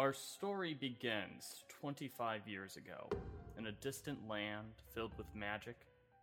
[0.00, 3.10] Our story begins 25 years ago
[3.58, 5.76] in a distant land filled with magic,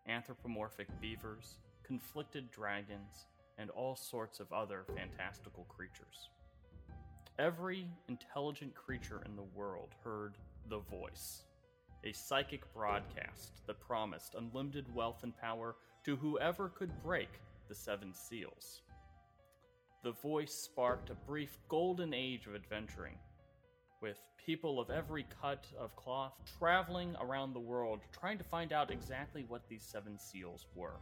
[0.08, 3.28] anthropomorphic beavers, conflicted dragons,
[3.60, 6.32] and all sorts of other fantastical creatures.
[7.37, 10.40] Every intelligent creature in the world heard
[10.72, 11.44] the voice,
[12.04, 17.30] a psychic broadcast that promised unlimited wealth and power to whoever could break
[17.70, 18.82] the seven seals.
[20.02, 23.20] The voice sparked a brief golden age of adventuring,
[24.02, 28.92] with people of every cut of cloth traveling around the world trying to find out
[28.92, 31.00] exactly what these seven seals were.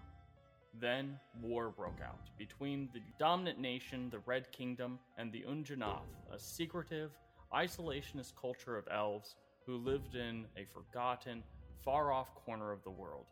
[0.80, 6.39] Then war broke out between the dominant nation, the Red Kingdom, and the Undjanath, a
[6.39, 7.12] secretive,
[7.53, 11.44] isolationist culture of elves who lived in a forgotten,
[11.84, 13.25] far off corner of the world.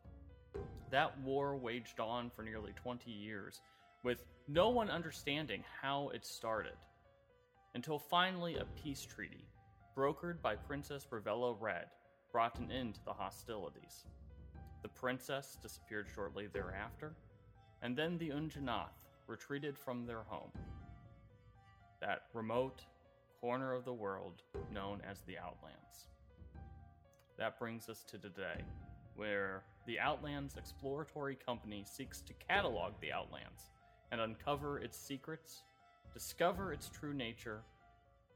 [0.91, 3.61] That war waged on for nearly 20 years,
[4.03, 6.77] with no one understanding how it started.
[7.75, 9.47] Until finally, a peace treaty,
[9.95, 11.87] brokered by Princess Ravello Red,
[12.31, 14.05] brought an end to the hostilities.
[14.81, 17.13] The princess disappeared shortly thereafter,
[17.81, 20.51] and then the Unjanath retreated from their home.
[22.01, 22.81] That remote
[23.39, 24.41] corner of the world
[24.73, 26.07] known as the Outlands.
[27.37, 28.63] That brings us to today,
[29.15, 33.71] where the Outlands Exploratory Company seeks to catalog the Outlands
[34.11, 35.63] and uncover its secrets,
[36.13, 37.63] discover its true nature,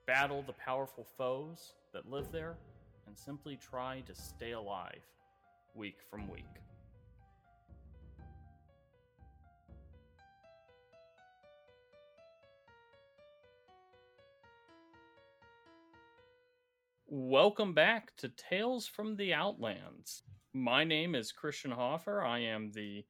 [0.08, 2.56] battle the powerful foes that live there,
[3.08, 5.06] and simply try to stay alive
[5.76, 6.46] week from week.
[17.10, 20.24] Welcome back to Tales from the Outlands.
[20.54, 22.22] My name is Christian Hoffer.
[22.22, 23.04] I am the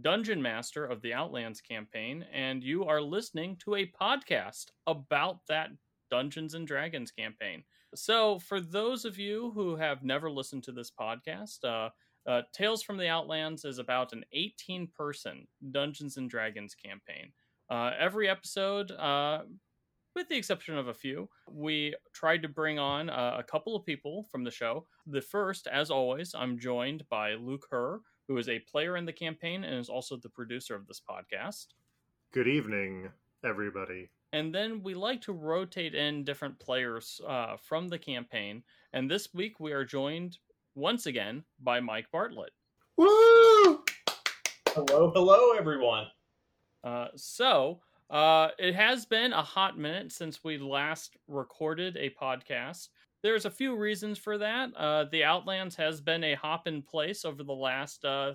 [0.00, 5.70] Dungeon Master of the Outlands campaign, and you are listening to a podcast about that
[6.10, 7.64] Dungeons and Dragons campaign.
[7.94, 11.90] So, for those of you who have never listened to this podcast, uh,
[12.28, 17.32] uh, Tales from the Outlands is about an 18 person Dungeons and Dragons campaign.
[17.70, 19.42] Uh, every episode uh,
[20.16, 21.28] with the exception of a few.
[21.48, 24.86] We tried to bring on uh, a couple of people from the show.
[25.06, 29.12] The first, as always, I'm joined by Luke Herr, who is a player in the
[29.12, 31.66] campaign and is also the producer of this podcast.
[32.32, 33.10] Good evening,
[33.44, 34.08] everybody.
[34.32, 38.62] And then we like to rotate in different players uh, from the campaign.
[38.92, 40.38] And this week we are joined
[40.74, 42.52] once again by Mike Bartlett.
[42.96, 43.84] Woo!
[44.68, 46.06] Hello, hello, everyone.
[46.84, 52.88] Uh, so uh, it has been a hot minute since we last recorded a podcast.
[53.22, 54.70] There's a few reasons for that.
[54.76, 58.34] Uh, the Outlands has been a hop in place over the last uh,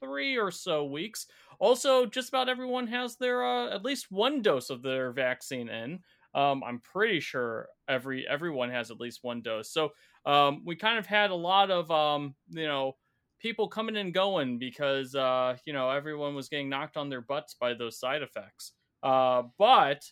[0.00, 1.26] three or so weeks.
[1.60, 6.00] Also, just about everyone has their uh, at least one dose of their vaccine in.
[6.34, 9.70] Um, I'm pretty sure every everyone has at least one dose.
[9.70, 9.90] So
[10.26, 12.96] um, we kind of had a lot of um, you know
[13.40, 17.54] people coming and going because uh, you know everyone was getting knocked on their butts
[17.54, 18.72] by those side effects.
[19.02, 20.02] Uh, but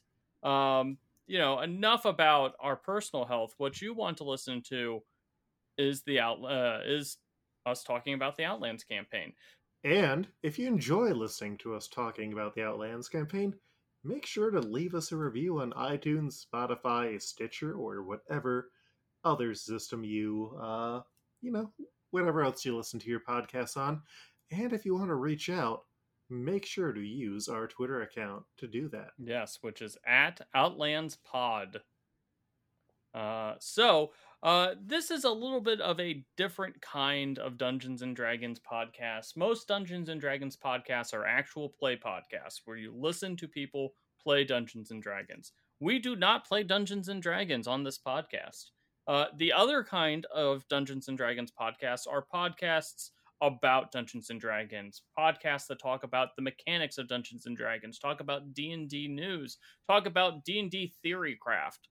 [0.42, 3.54] um, you know, enough about our personal health.
[3.58, 5.02] What you want to listen to
[5.76, 7.18] is the out uh, is
[7.66, 9.32] us talking about the Outlands campaign.
[9.84, 13.54] And if you enjoy listening to us talking about the Outlands campaign,
[14.04, 18.70] make sure to leave us a review on iTunes, Spotify, Stitcher, or whatever
[19.24, 21.00] other system you, uh,
[21.40, 21.72] you know,
[22.10, 24.02] whatever else you listen to your podcasts on.
[24.50, 25.82] And if you want to reach out,
[26.30, 29.10] make sure to use our Twitter account to do that.
[29.18, 31.80] Yes, which is at Outlands Pod.
[33.14, 34.12] Uh, so
[34.42, 39.36] uh, this is a little bit of a different kind of Dungeons and Dragons podcast.
[39.36, 44.44] Most Dungeons and Dragons podcasts are actual play podcasts where you listen to people play
[44.44, 45.52] Dungeons and Dragons.
[45.80, 48.70] We do not play Dungeons and Dragons on this podcast.
[49.08, 53.10] Uh, the other kind of Dungeons and Dragons podcasts are podcasts
[53.40, 58.20] about Dungeons and Dragons, podcasts that talk about the mechanics of Dungeons and Dragons, talk
[58.20, 59.58] about D&D news,
[59.88, 61.88] talk about D&D theory craft.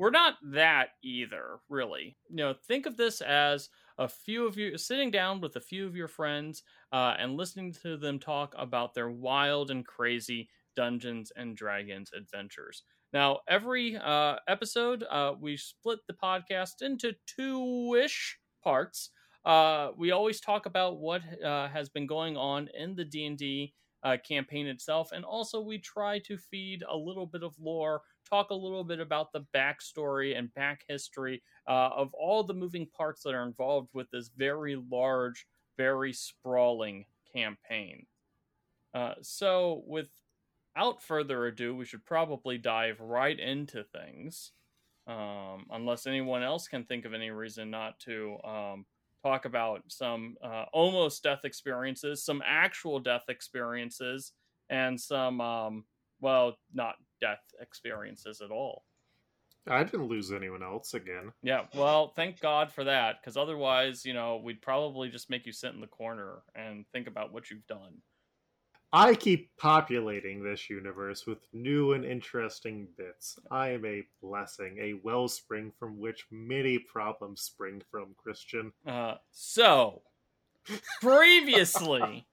[0.00, 2.16] We're not that either, really.
[2.30, 3.68] You know, think of this as
[3.98, 7.74] a few of you sitting down with a few of your friends uh, and listening
[7.82, 12.82] to them talk about their wild and crazy Dungeons and Dragons adventures.
[13.12, 19.10] Now, every uh, episode, uh, we split the podcast into two ish parts
[19.44, 24.16] uh, we always talk about what uh, has been going on in the D&D uh,
[24.26, 28.54] campaign itself, and also we try to feed a little bit of lore, talk a
[28.54, 33.34] little bit about the backstory and back history uh, of all the moving parts that
[33.34, 37.04] are involved with this very large, very sprawling
[37.34, 38.06] campaign.
[38.94, 44.52] Uh, so, without further ado, we should probably dive right into things.
[45.06, 48.86] um, unless anyone else can think of any reason not to um,
[49.24, 54.32] talk about some uh, almost death experiences, some actual death experiences,
[54.68, 55.84] and some, um,
[56.20, 58.84] well, not death experiences at all.
[59.68, 61.32] I didn't lose anyone else again.
[61.42, 65.52] Yeah, well, thank God for that, because otherwise, you know, we'd probably just make you
[65.52, 68.00] sit in the corner and think about what you've done.
[68.92, 73.38] I keep populating this universe with new and interesting bits.
[73.50, 78.72] I am a blessing, a wellspring from which many problems spring from, Christian.
[78.84, 80.02] Uh, so,
[81.00, 82.26] previously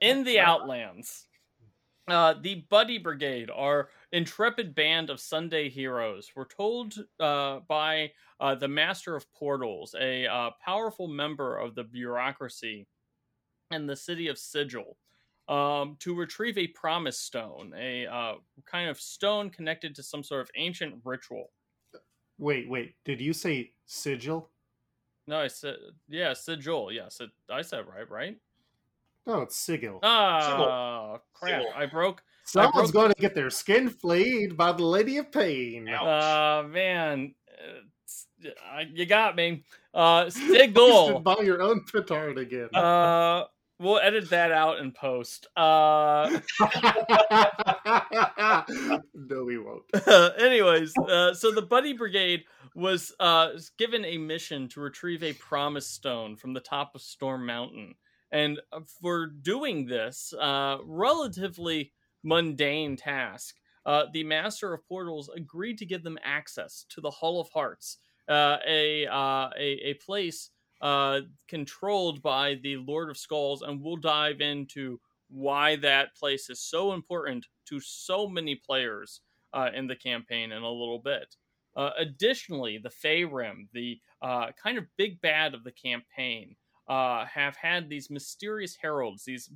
[0.00, 1.26] in the Outlands,
[2.08, 8.54] uh, the Buddy Brigade, our intrepid band of Sunday heroes, were told uh, by uh,
[8.54, 12.86] the Master of Portals, a uh, powerful member of the bureaucracy
[13.70, 14.96] in the city of Sigil,
[15.48, 18.34] um, to retrieve a promise stone, a uh,
[18.66, 21.50] kind of stone connected to some sort of ancient ritual.
[22.38, 24.50] Wait, wait, did you say sigil?
[25.26, 25.76] No, I said,
[26.08, 26.92] yeah, sigil.
[26.92, 28.36] Yes, it, I said right, right?
[29.26, 29.98] No, it's sigil.
[30.02, 31.60] Ah, crap!
[31.62, 31.72] Sigil.
[31.76, 32.22] I broke.
[32.44, 35.86] Someone's broke- going to get their skin flayed by the Lady of Pain.
[35.88, 36.64] Ouch.
[36.64, 39.64] Uh, man, uh, you got me.
[39.92, 41.20] Uh, You should Sigil.
[41.20, 42.68] buy your own petard again.
[42.74, 43.44] uh,
[43.78, 45.46] we'll edit that out in post.
[45.56, 46.40] Uh,
[49.14, 49.84] no, we won't.
[50.40, 52.44] anyways, uh, so the Buddy Brigade
[52.74, 57.46] was uh, given a mission to retrieve a promise stone from the top of Storm
[57.46, 57.94] Mountain.
[58.30, 61.92] And uh, for doing this uh, relatively
[62.22, 67.40] mundane task, uh, the Master of Portals agreed to give them access to the Hall
[67.40, 67.98] of Hearts,
[68.28, 73.96] uh, a, uh, a a place uh, controlled by the Lord of Skulls, and we'll
[73.96, 79.20] dive into why that place is so important to so many players
[79.52, 81.36] uh, in the campaign in a little bit.
[81.76, 86.56] Uh, additionally, the Feyrim, the uh, kind of big bad of the campaign,
[86.88, 89.50] uh, have had these mysterious heralds, these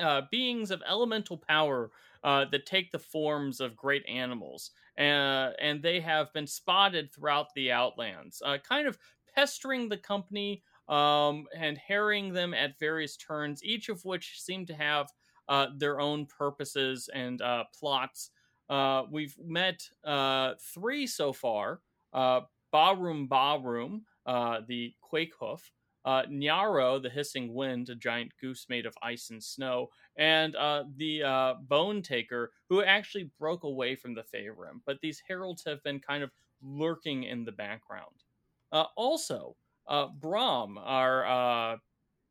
[0.00, 1.90] uh, beings of elemental power
[2.24, 7.70] uh, that take the forms of great animals, and they have been spotted throughout the
[7.70, 8.98] Outlands, kind of
[9.36, 14.74] pestering the company um, and harrying them at various turns, each of which seem to
[14.74, 15.08] have
[15.48, 18.30] uh, their own purposes and uh, plots.
[18.68, 21.80] Uh, we've met uh, three so far
[22.12, 22.40] uh,
[22.74, 25.70] Barum Barum, uh, the Quake Hoof,
[26.04, 30.84] uh, Nyaro, the Hissing Wind, a giant goose made of ice and snow, and uh,
[30.96, 34.80] the uh, Bone Taker, who actually broke away from the Feyrim.
[34.84, 36.30] But these heralds have been kind of
[36.62, 38.24] lurking in the background.
[38.72, 39.56] Uh, also,
[39.88, 41.76] uh, our uh,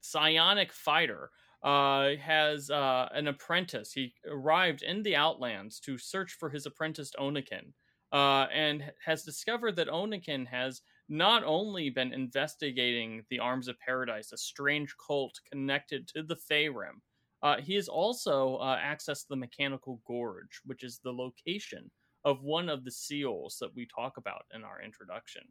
[0.01, 1.29] psionic fighter,
[1.63, 3.91] uh, has uh, an apprentice.
[3.91, 7.73] He arrived in the Outlands to search for his apprentice Onikin,
[8.11, 14.37] and has discovered that Onikin has not only been investigating the Arms of Paradise, a
[14.37, 17.01] strange cult connected to the Feyrim,
[17.45, 21.91] uh, he has also uh, accessed the Mechanical Gorge, which is the location
[22.23, 25.43] of one of the seals that we talk about in our introduction.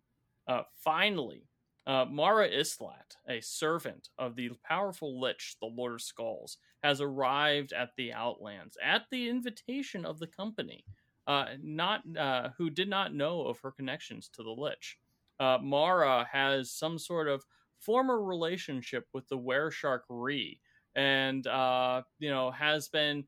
[0.47, 1.49] Uh, finally,
[1.87, 7.73] uh, Mara Islat, a servant of the powerful Lich, the Lord of Skulls, has arrived
[7.73, 10.85] at the Outlands at the invitation of the company,
[11.27, 14.99] uh, not uh, who did not know of her connections to the Lich.
[15.41, 17.45] Uh, Mara has some sort of
[17.81, 20.61] former relationship with the Wereshark Ree,
[20.95, 23.25] and uh, you know has been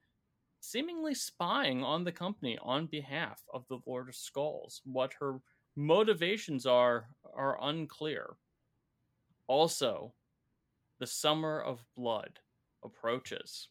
[0.61, 4.81] seemingly spying on the company on behalf of the Lord of Skulls.
[4.85, 5.41] What her
[5.77, 8.37] motivations are are unclear.
[9.47, 10.13] Also,
[10.99, 12.41] the summer of blood
[12.83, 13.69] approaches.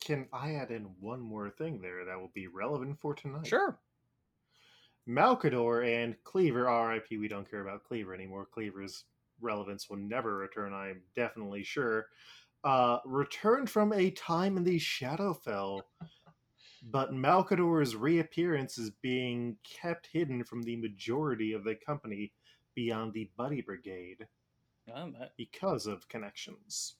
[0.00, 3.46] Can I add in one more thing there that will be relevant for tonight?
[3.46, 3.78] Sure.
[5.08, 8.46] Malkador and Cleaver, RIP, we don't care about Cleaver anymore.
[8.46, 9.04] Cleaver's
[9.40, 12.06] relevance will never return, I am definitely sure.
[12.64, 15.82] Uh, returned from a time in the Shadowfell,
[16.82, 22.32] but Malkador's reappearance is being kept hidden from the majority of the company
[22.74, 24.26] beyond the Buddy Brigade
[24.92, 26.94] Um, because of connections.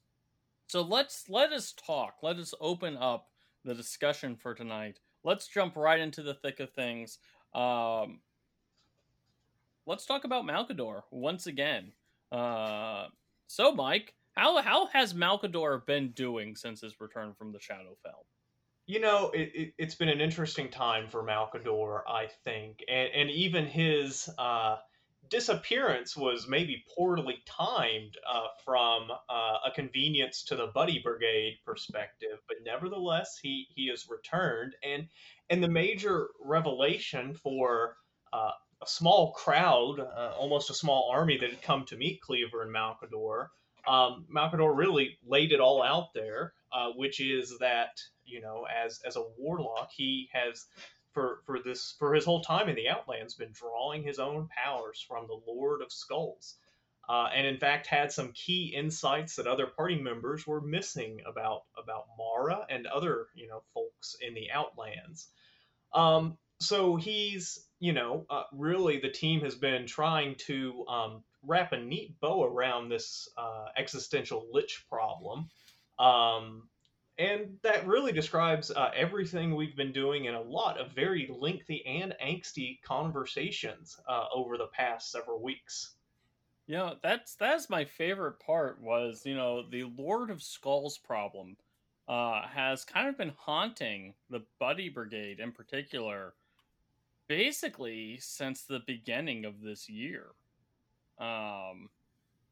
[0.66, 2.18] So let's let us talk.
[2.22, 3.30] Let us open up
[3.64, 5.00] the discussion for tonight.
[5.24, 7.18] Let's jump right into the thick of things.
[7.54, 8.20] Um,
[9.86, 11.92] let's talk about Malkador once again.
[12.30, 13.06] Uh,
[13.46, 18.24] so, Mike, how how has Malkador been doing since his return from the Shadowfell?
[18.88, 23.30] You know, it, it, it's been an interesting time for Malkador, I think, and, and
[23.30, 24.76] even his uh,
[25.28, 32.38] disappearance was maybe poorly timed uh, from uh, a convenience to the Buddy Brigade perspective,
[32.48, 35.06] but nevertheless, he he has returned, and
[35.50, 37.94] and the major revelation for
[38.32, 38.52] uh,
[38.82, 42.74] a small crowd, uh, almost a small army that had come to meet Cleaver and
[42.74, 43.48] Malcador.
[43.86, 49.00] Um, Malcador really laid it all out there, uh, which is that you know, as
[49.06, 50.66] as a warlock, he has
[51.12, 55.04] for for this for his whole time in the Outlands been drawing his own powers
[55.06, 56.56] from the Lord of Skulls,
[57.08, 61.62] uh, and in fact had some key insights that other party members were missing about
[61.76, 65.28] about Mara and other you know folks in the Outlands.
[65.92, 71.72] Um, so he's you know uh, really the team has been trying to um, wrap
[71.72, 75.48] a neat bow around this uh, existential lich problem.
[75.98, 76.68] Um,
[77.18, 81.84] and that really describes uh, everything we've been doing in a lot of very lengthy
[81.84, 85.94] and angsty conversations uh, over the past several weeks.
[86.68, 91.56] Know, that's that's my favorite part was, you know, the Lord of Skulls problem
[92.06, 96.34] uh, has kind of been haunting the Buddy Brigade in particular
[97.26, 100.26] basically since the beginning of this year.
[101.18, 101.88] Um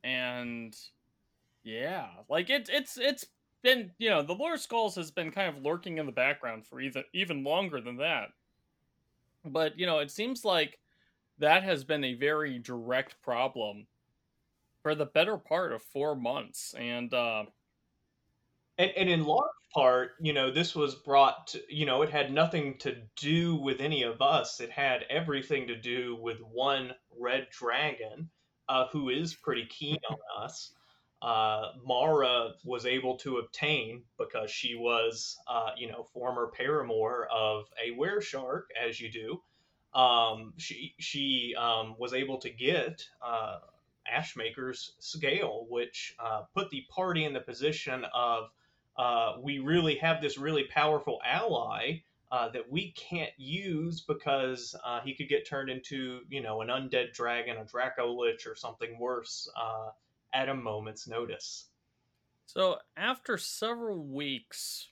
[0.03, 0.77] and
[1.63, 3.27] yeah, like it it's it's
[3.67, 6.81] been, you know, the Lord Skulls has been kind of lurking in the background for
[6.81, 8.29] even even longer than that.
[9.45, 10.79] But, you know, it seems like
[11.39, 13.89] that has been a very direct problem
[14.83, 17.45] for the better part of 4 months and uh
[18.79, 22.33] and, and in large part, you know, this was brought to, you know, it had
[22.33, 24.61] nothing to do with any of us.
[24.61, 28.29] It had everything to do with one red dragon
[28.69, 30.73] uh, who is pretty keen on us
[31.23, 37.65] uh, Mara was able to obtain because she was, uh, you know, former paramour of
[37.85, 39.43] a were shark, as you do.
[39.99, 43.61] Um, she she um, was able to get uh,
[44.07, 48.51] Ashmaker's scale, which uh, put the party in the position of
[48.99, 55.15] uh, we really have this really powerful ally uh, that we can't use because he
[55.15, 59.49] could get turned into, you know, an undead dragon, a Dracolich, or something worse.
[60.37, 61.69] At a moment's notice.
[62.45, 64.89] So, after several weeks,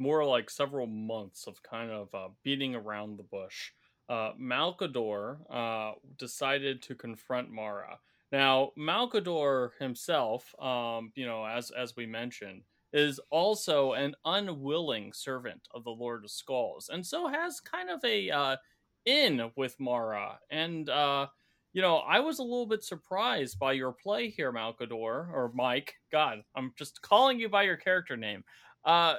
[0.00, 3.70] more like several months of kind of uh, beating around the bush,
[4.08, 8.00] uh, Malcador uh, decided to confront Mara.
[8.32, 12.62] Now, Malcador himself, um, you know, as as we mentioned,
[12.92, 18.04] is also an unwilling servant of the Lord of Skulls, and so has kind of
[18.04, 18.56] a uh,
[19.04, 20.40] in with Mara.
[20.50, 21.28] And uh,
[21.72, 24.92] you know, I was a little bit surprised by your play here, Malcador
[25.32, 25.94] or Mike.
[26.10, 28.44] God, I'm just calling you by your character name.
[28.84, 29.14] Uh,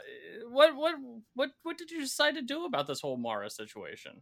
[0.49, 0.95] what what
[1.35, 4.21] what what did you decide to do about this whole Mara situation?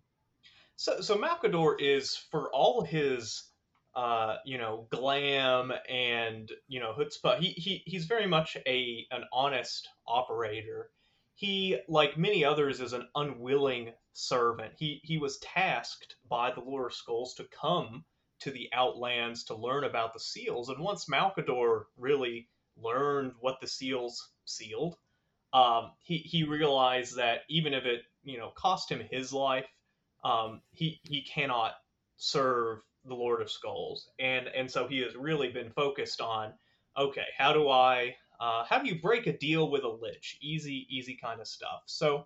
[0.75, 3.51] So so Malcador is for all his
[3.95, 7.39] uh, you know, glam and you know chutzpah.
[7.39, 10.89] He he he's very much a an honest operator.
[11.35, 14.73] He, like many others, is an unwilling servant.
[14.77, 18.05] He he was tasked by the Lord of Skulls to come
[18.41, 20.69] to the Outlands to learn about the seals.
[20.69, 24.95] And once Malcador really learned what the seals sealed,
[25.53, 29.67] um, he he realized that even if it you know cost him his life,
[30.23, 31.73] um, he he cannot
[32.17, 36.53] serve the Lord of Skulls, and and so he has really been focused on
[36.97, 40.37] okay, how do I uh, how do you break a deal with a lich?
[40.41, 41.83] Easy easy kind of stuff.
[41.85, 42.25] So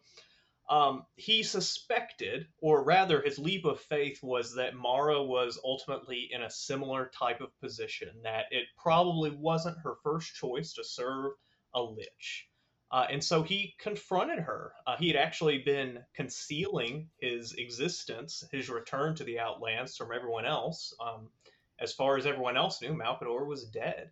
[0.68, 6.42] um, he suspected, or rather, his leap of faith was that Mara was ultimately in
[6.42, 11.34] a similar type of position, that it probably wasn't her first choice to serve
[11.74, 12.48] a lich.
[12.92, 14.72] Uh, and so he confronted her.
[14.88, 20.46] Uh, he had actually been concealing his existence, his return to the Outlands from everyone
[20.46, 20.96] else.
[21.00, 21.30] Um,
[21.80, 24.12] as far as everyone else knew, Malcador was dead.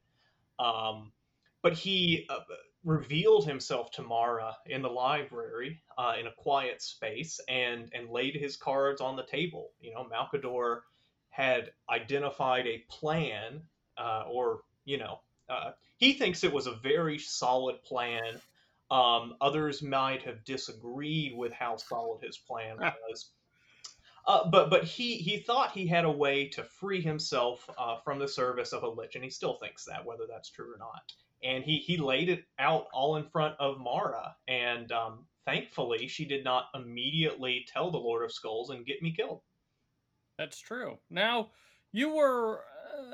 [0.59, 1.13] Um,
[1.61, 2.39] but he uh,
[2.83, 8.35] revealed himself to Mara in the library uh, in a quiet space and and laid
[8.35, 9.71] his cards on the table.
[9.79, 10.81] You know, Malcador
[11.29, 13.61] had identified a plan,
[13.97, 18.41] uh, or you know, uh, he thinks it was a very solid plan.
[18.91, 22.77] Um, others might have disagreed with how solid his plan
[23.09, 23.31] was.
[24.27, 28.19] Uh, but but he he thought he had a way to free himself uh, from
[28.19, 31.13] the service of a lich, and he still thinks that, whether that's true or not
[31.43, 36.25] and he he laid it out all in front of Mara, and um, thankfully she
[36.25, 39.41] did not immediately tell the Lord of Skulls and get me killed.
[40.37, 40.97] That's true.
[41.09, 41.49] Now
[41.91, 42.61] you were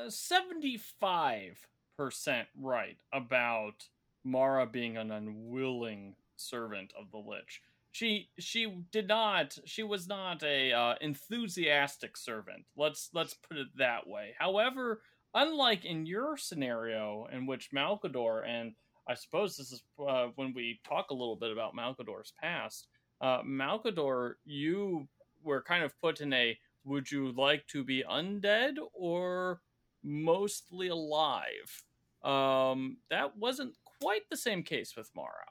[0.07, 1.67] seventy five
[1.97, 3.89] percent right about
[4.23, 7.61] Mara being an unwilling servant of the Lich.
[7.91, 12.65] she she did not she was not a uh, enthusiastic servant.
[12.77, 14.35] Let's let's put it that way.
[14.37, 15.01] However,
[15.33, 18.73] unlike in your scenario in which Malcador and
[19.07, 22.87] I suppose this is uh, when we talk a little bit about Malcador's past.
[23.19, 25.07] Uh, Malcador, you
[25.43, 29.61] were kind of put in a would you like to be undead or
[30.03, 31.83] mostly alive?
[32.23, 35.45] Um, that wasn't quite the same case with Mara.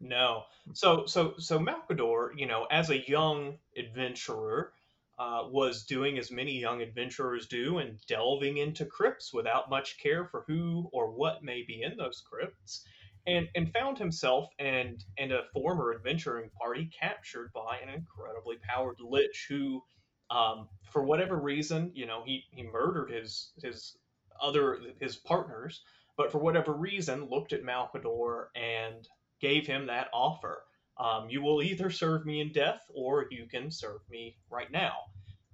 [0.00, 0.44] No.
[0.72, 4.72] So so so Malcador, you know, as a young adventurer,
[5.18, 10.24] uh, was doing as many young adventurers do and delving into crypts without much care
[10.24, 12.84] for who or what may be in those crypts,
[13.26, 19.00] and and found himself and and a former adventuring party captured by an incredibly powered
[19.00, 19.82] lich who,
[20.30, 23.96] um, for whatever reason, you know, he he murdered his his
[24.40, 25.82] other his partners,
[26.16, 29.08] but for whatever reason looked at Malcador and
[29.40, 30.62] gave him that offer.
[30.98, 34.94] Um, you will either serve me in death or you can serve me right now.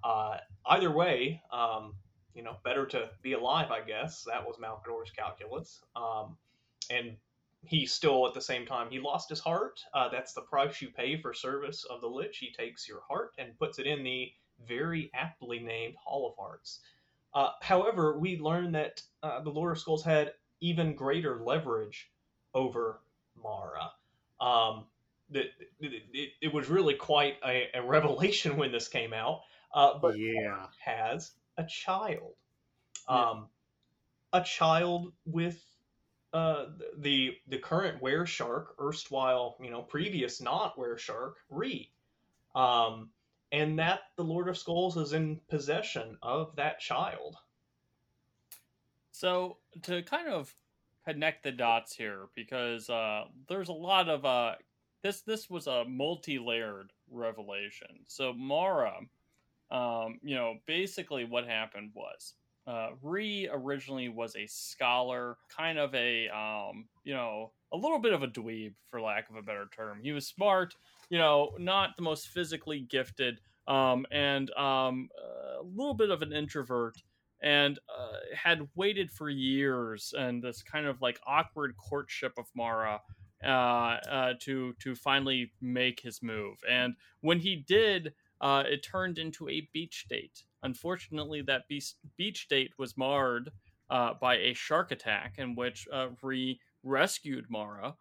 [0.03, 1.95] Uh, either way, um,
[2.35, 4.25] you know, better to be alive, I guess.
[4.25, 5.83] That was Malcador's calculus.
[5.95, 6.37] Um,
[6.91, 7.17] and
[7.67, 9.81] he still, at the same time, he lost his heart.
[9.95, 12.39] Uh, that's the price you pay for service of the Lich.
[12.39, 14.33] He takes your heart and puts it in the
[14.67, 16.81] very aptly named Hall of Hearts.
[17.33, 22.11] Uh, however, we learned that uh, the Lord of Skulls had even greater leverage
[22.55, 23.01] over
[23.43, 23.91] Mara.
[24.41, 24.85] Um,
[25.33, 25.51] it,
[25.81, 29.41] it, it, was really quite a, a, revelation when this came out.
[29.73, 32.35] Uh, but yeah, has a child,
[33.09, 33.49] um,
[34.33, 34.41] yeah.
[34.41, 35.61] a child with
[36.33, 36.67] uh,
[36.99, 41.91] the the current were shark, erstwhile you know previous not were shark, Ree,
[42.55, 43.11] um,
[43.51, 47.37] and that the Lord of Skulls is in possession of that child.
[49.11, 50.55] So to kind of
[51.05, 54.55] connect the dots here because uh, there's a lot of uh,
[55.05, 55.21] this.
[55.21, 58.01] This was a multi-layered revelation.
[58.09, 58.97] So Mara,
[59.71, 62.35] um, you know, basically what happened was
[62.67, 68.13] uh, Ree originally was a scholar, kind of a um, you know a little bit
[68.13, 70.01] of a dweeb for lack of a better term.
[70.03, 70.75] He was smart,
[71.11, 75.11] you know, not the most physically gifted, um, and um,
[75.61, 76.97] a little bit of an introvert
[77.43, 83.01] and uh, had waited for years and this kind of like awkward courtship of Mara
[83.45, 86.59] uh, uh, to to finally make his move.
[86.69, 90.45] And when he did, uh, it turned into a beach date.
[90.63, 93.51] Unfortunately, that beach beach date was marred
[93.91, 97.95] uh, by a shark attack in which uh, Ree rescued Mara.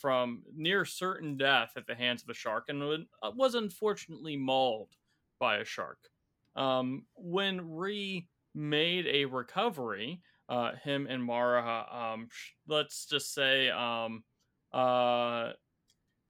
[0.00, 4.96] from near certain death at the hands of a shark, and was unfortunately mauled
[5.38, 6.08] by a shark.
[6.56, 10.20] Um, when Ree made a recovery.
[10.48, 12.28] Uh, him and Mara, um,
[12.66, 14.24] let's just say, um,
[14.72, 15.52] uh,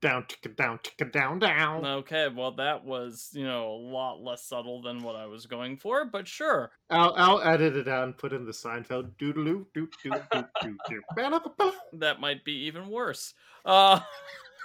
[0.01, 1.85] down, ticka down, ticka down, down.
[1.85, 5.77] Okay, well, that was you know a lot less subtle than what I was going
[5.77, 6.71] for, but sure.
[6.89, 10.77] I'll I'll edit it out and put in the Seinfeld doodaloo doo doo doo doo
[10.89, 11.73] doo.
[11.93, 13.35] That might be even worse.
[13.65, 14.01] Uh,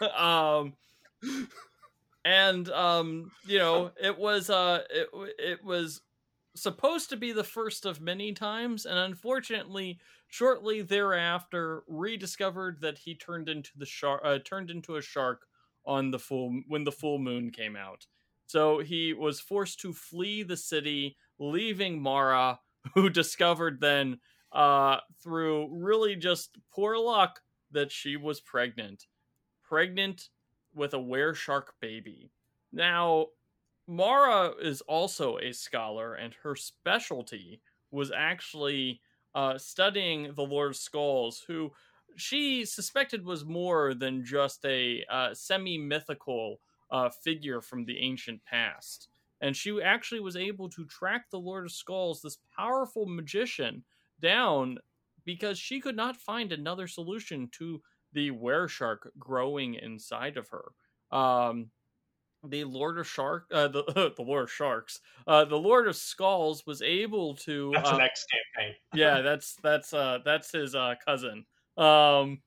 [0.18, 0.74] um,
[2.24, 6.02] and um, you know, it was uh, it it was
[6.56, 12.98] supposed to be the first of many times, and unfortunately, shortly thereafter, Ree discovered that
[12.98, 15.48] he turned into the shark, uh, turned into a shark
[15.86, 18.08] on the full when the full moon came out.
[18.48, 22.60] So he was forced to flee the city, leaving Mara,
[22.94, 24.20] who discovered then,
[24.52, 27.42] uh, through really just poor luck,
[27.72, 29.08] that she was pregnant,
[29.64, 30.30] pregnant
[30.74, 32.32] with a were shark baby.
[32.72, 33.28] Now,
[33.88, 39.02] Mara is also a scholar, and her specialty was actually
[39.36, 41.72] uh, studying the Lord of Skulls, who
[42.16, 48.44] she suspected was more than just a uh, semi mythical uh, figure from the ancient
[48.46, 49.10] past.
[49.42, 53.84] And she actually was able to track the Lord of Skulls, this powerful magician,
[54.22, 54.80] down
[55.26, 57.82] because she could not find another solution to
[58.14, 60.72] the were shark growing inside of her.
[61.16, 61.70] Um,
[62.50, 63.84] the Lord of Shark, uh, the
[64.16, 67.72] the Lord of Sharks, uh, the Lord of Skulls was able to.
[67.74, 68.76] That's uh, the next campaign.
[68.94, 71.46] yeah, that's that's uh that's his uh cousin.
[71.78, 72.42] Um,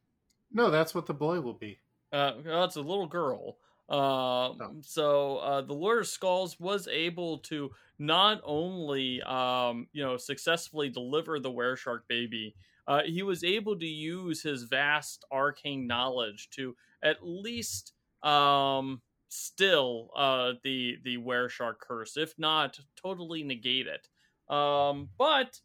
[0.52, 1.78] no, that's what the boy will be.
[2.12, 3.58] Uh, well, it's a little girl.
[3.90, 4.76] Uh, oh.
[4.82, 10.88] so uh, the Lord of Skulls was able to not only um you know successfully
[10.88, 12.54] deliver the were shark baby,
[12.87, 20.10] uh, he was able to use his vast arcane knowledge to at least um still
[20.16, 24.08] uh, the the were shark curse, if not totally negate it.
[24.52, 25.60] Um, but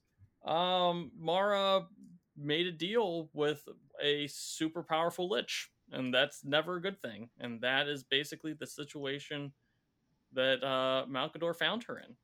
[0.46, 1.88] um, Mara
[2.38, 3.68] made a deal with
[4.02, 7.30] a super powerful lich, and that's never a good thing.
[7.40, 9.54] And that is basically the situation
[10.34, 12.16] that uh, Malcador found her in.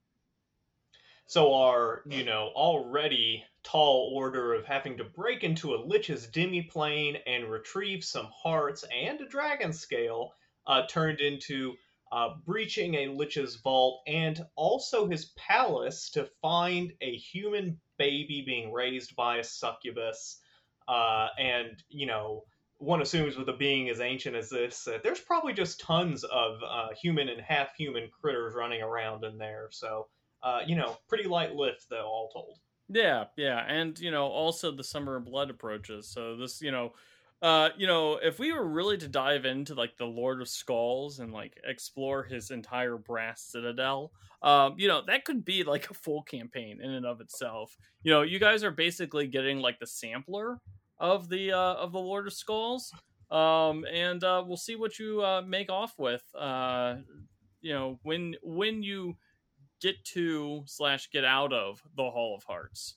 [1.28, 7.18] So our, you know, already tall order of having to break into a Lich's demi-plane
[7.28, 10.34] and retrieve some hearts and a dragon scale
[10.70, 11.74] uh, turned into
[12.12, 18.72] uh, breaching a Lich's vault and also his palace to find a human baby being
[18.72, 20.40] raised by a succubus.
[20.88, 22.44] Uh, and, you know,
[22.78, 26.62] one assumes with a being as ancient as this, uh, there's probably just tons of
[26.68, 29.68] uh, human and half human critters running around in there.
[29.72, 30.08] So,
[30.42, 32.58] uh, you know, pretty light lift, though, all told.
[32.88, 33.64] Yeah, yeah.
[33.68, 36.08] And, you know, also the Summer of Blood approaches.
[36.08, 36.94] So, this, you know,
[37.42, 41.20] uh, you know, if we were really to dive into like the Lord of Skulls
[41.20, 45.94] and like explore his entire brass citadel, um, you know, that could be like a
[45.94, 47.78] full campaign in and of itself.
[48.04, 50.60] You know, you guys are basically getting like the sampler
[50.98, 52.94] of the uh, of the Lord of Skulls,
[53.32, 56.24] um, and uh, we'll see what you uh, make off with.
[56.38, 56.96] Uh,
[57.62, 59.16] you know, when when you
[59.82, 62.96] get to slash get out of the Hall of Hearts.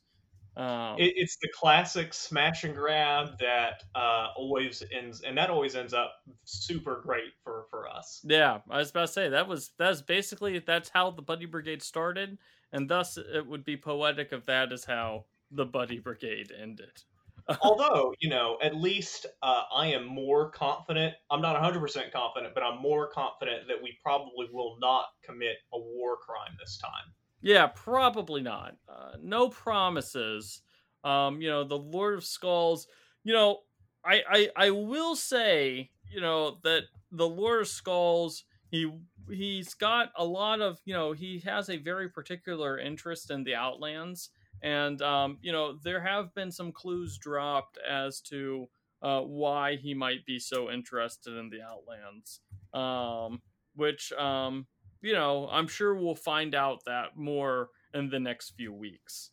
[0.57, 5.75] Um, it, it's the classic smash and grab that uh, always ends, and that always
[5.75, 6.13] ends up
[6.45, 8.21] super great for for us.
[8.25, 11.83] Yeah, I was about to say that was that's basically that's how the Buddy Brigade
[11.83, 12.37] started,
[12.73, 17.03] and thus it would be poetic if that is how the Buddy Brigade ended.
[17.63, 21.15] Although, you know, at least uh, I am more confident.
[21.31, 25.79] I'm not 100% confident, but I'm more confident that we probably will not commit a
[25.79, 27.13] war crime this time.
[27.43, 28.77] Yeah, probably not.
[28.89, 30.63] Uh, no promises.
[31.05, 32.87] Um, you know, the Lord of Skulls.
[33.25, 33.59] You know,
[34.05, 38.45] I, I I will say, you know, that the Lord of Skulls.
[38.71, 38.91] He
[39.31, 43.55] he's got a lot of you know he has a very particular interest in the
[43.55, 44.31] Outlands,
[44.63, 48.69] and um, you know there have been some clues dropped as to
[49.03, 52.41] uh, why he might be so interested in the Outlands.
[52.73, 53.43] Um,
[53.75, 54.67] which um,
[55.03, 59.31] you know, I'm sure we'll find out that more in the next few weeks.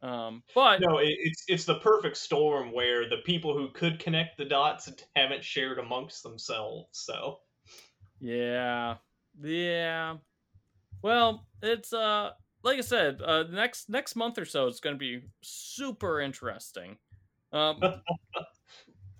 [0.00, 4.38] Um, but no, it, it's it's the perfect storm where the people who could connect
[4.38, 6.86] the dots haven't shared amongst themselves.
[6.92, 7.38] So,
[8.20, 8.96] yeah,
[9.42, 10.18] yeah.
[11.02, 12.30] Well, it's uh,
[12.62, 16.98] like I said, uh, next next month or so, it's going to be super interesting.
[17.52, 17.80] Um,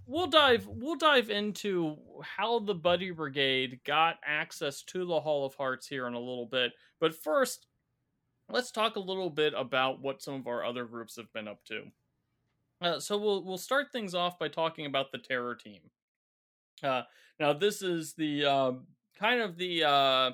[0.09, 5.55] we'll dive we'll dive into how the Buddy Brigade got access to the Hall of
[5.55, 6.73] Hearts here in a little bit.
[6.99, 7.67] But first,
[8.51, 11.63] let's talk a little bit about what some of our other groups have been up
[11.67, 11.83] to.
[12.81, 15.81] Uh, so we'll we'll start things off by talking about the Terror Team.
[16.83, 17.03] Uh,
[17.39, 18.73] now this is the uh,
[19.19, 20.31] kind of the uh,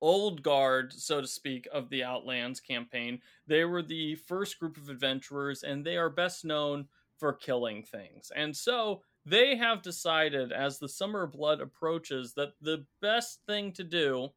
[0.00, 3.20] old guard, so to speak, of the Outlands campaign.
[3.46, 6.86] They were the first group of adventurers, and they are best known
[7.18, 8.30] for killing things.
[8.34, 13.84] And so they have decided as the summer blood approaches that the best thing to
[13.84, 14.30] do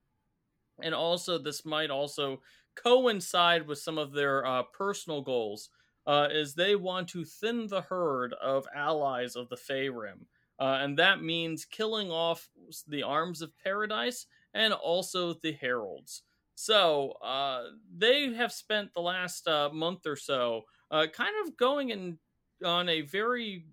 [0.81, 2.41] and also this might also
[2.75, 5.69] coincide with some of their uh, personal goals
[6.07, 10.25] uh, is they want to thin the herd of allies of the Feyrim.
[10.59, 12.49] Uh, and that means killing off
[12.87, 16.23] the arms of paradise and also the heralds.
[16.55, 17.63] So uh,
[17.95, 22.19] they have spent the last uh, month or so uh, kind of going in
[22.63, 23.65] on a very,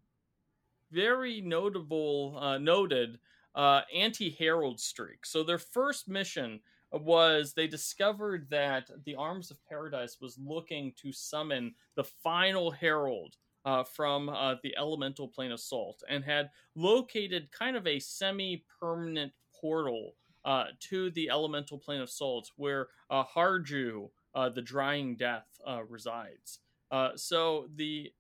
[0.91, 3.19] very notable, uh, noted
[3.55, 5.27] uh, anti herald streak.
[5.27, 6.61] So their first mission
[6.93, 13.37] was they discovered that the Arms of Paradise was looking to summon the final herald
[13.65, 18.65] uh, from uh, the elemental plane of salt and had located kind of a semi
[18.81, 25.17] permanent portal uh, to the elemental plane of salt where uh, Harju, uh, the drying
[25.17, 26.61] death, uh, resides.
[26.91, 28.11] Uh, so the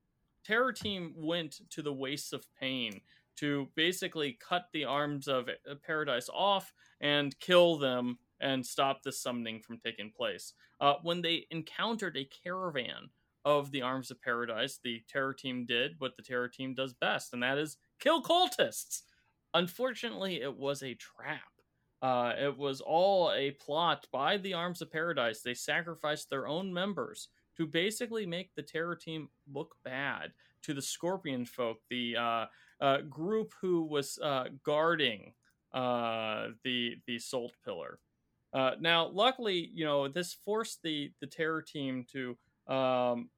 [0.48, 3.02] Terror Team went to the Wastes of Pain
[3.36, 5.50] to basically cut the arms of
[5.86, 10.54] Paradise off and kill them and stop the summoning from taking place.
[10.80, 13.10] Uh, when they encountered a caravan
[13.44, 17.34] of the Arms of Paradise, the Terror Team did what the Terror Team does best,
[17.34, 19.02] and that is kill cultists.
[19.52, 21.42] Unfortunately, it was a trap.
[22.00, 25.42] Uh, it was all a plot by the Arms of Paradise.
[25.42, 27.28] They sacrificed their own members
[27.58, 32.46] to basically make the terror team look bad to the Scorpion folk, the uh,
[32.80, 35.32] uh, group who was uh, guarding
[35.72, 37.98] uh, the the Salt Pillar.
[38.52, 42.36] Uh, now, luckily, you know this forced the the terror team to
[42.72, 43.28] um,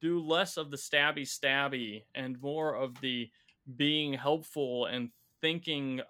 [0.00, 3.28] do less of the stabby stabby and more of the
[3.76, 5.10] being helpful and
[5.40, 6.00] thinking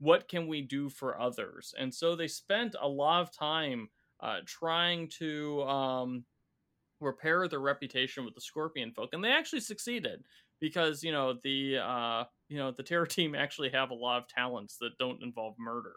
[0.00, 3.88] what can we do for others and so they spent a lot of time
[4.20, 6.24] uh, trying to um,
[7.00, 10.24] repair their reputation with the Scorpion folk, and they actually succeeded
[10.60, 14.28] because you know the uh, you know, the terror team actually have a lot of
[14.28, 15.94] talents that don't involve murder.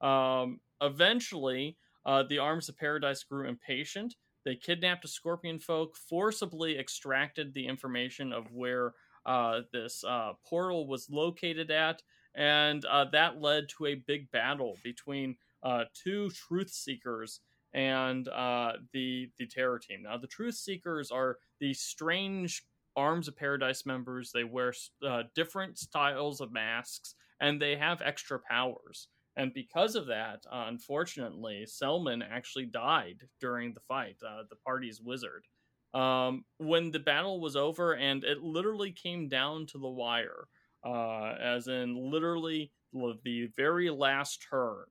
[0.00, 4.14] Um, eventually, uh, the arms of paradise grew impatient.
[4.44, 10.86] They kidnapped a scorpion folk, forcibly extracted the information of where uh, this uh, portal
[10.86, 12.00] was located at,
[12.36, 17.40] and uh, that led to a big battle between uh, two truth seekers
[17.74, 20.02] and uh, the the terror team.
[20.02, 22.62] Now, the truth seekers are the strange
[22.96, 24.30] arms of paradise members.
[24.32, 24.72] They wear
[25.06, 29.08] uh, different styles of masks, and they have extra powers.
[29.36, 35.00] And because of that, uh, unfortunately, Selman actually died during the fight, uh, the party's
[35.00, 35.44] wizard.
[35.92, 40.48] Um, when the battle was over, and it literally came down to the wire,
[40.84, 44.84] uh, as in literally the very last turn,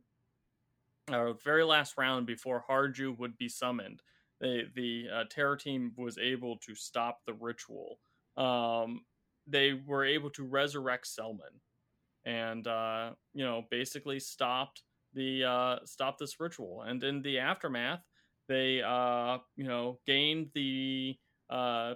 [1.12, 4.02] or very last round before Harju would be summoned,
[4.39, 8.00] the the uh, terror team was able to stop the ritual.
[8.38, 9.02] Um,
[9.48, 11.62] they were able to resurrect Selman,
[12.26, 16.82] and uh, you know basically stopped the uh, stopped this ritual.
[16.82, 18.02] And in the aftermath,
[18.48, 21.18] they uh, you know gained the
[21.50, 21.94] uh,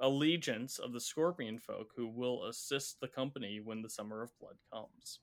[0.00, 4.56] allegiance of the Scorpion folk, who will assist the company when the Summer of Blood
[4.72, 5.20] comes.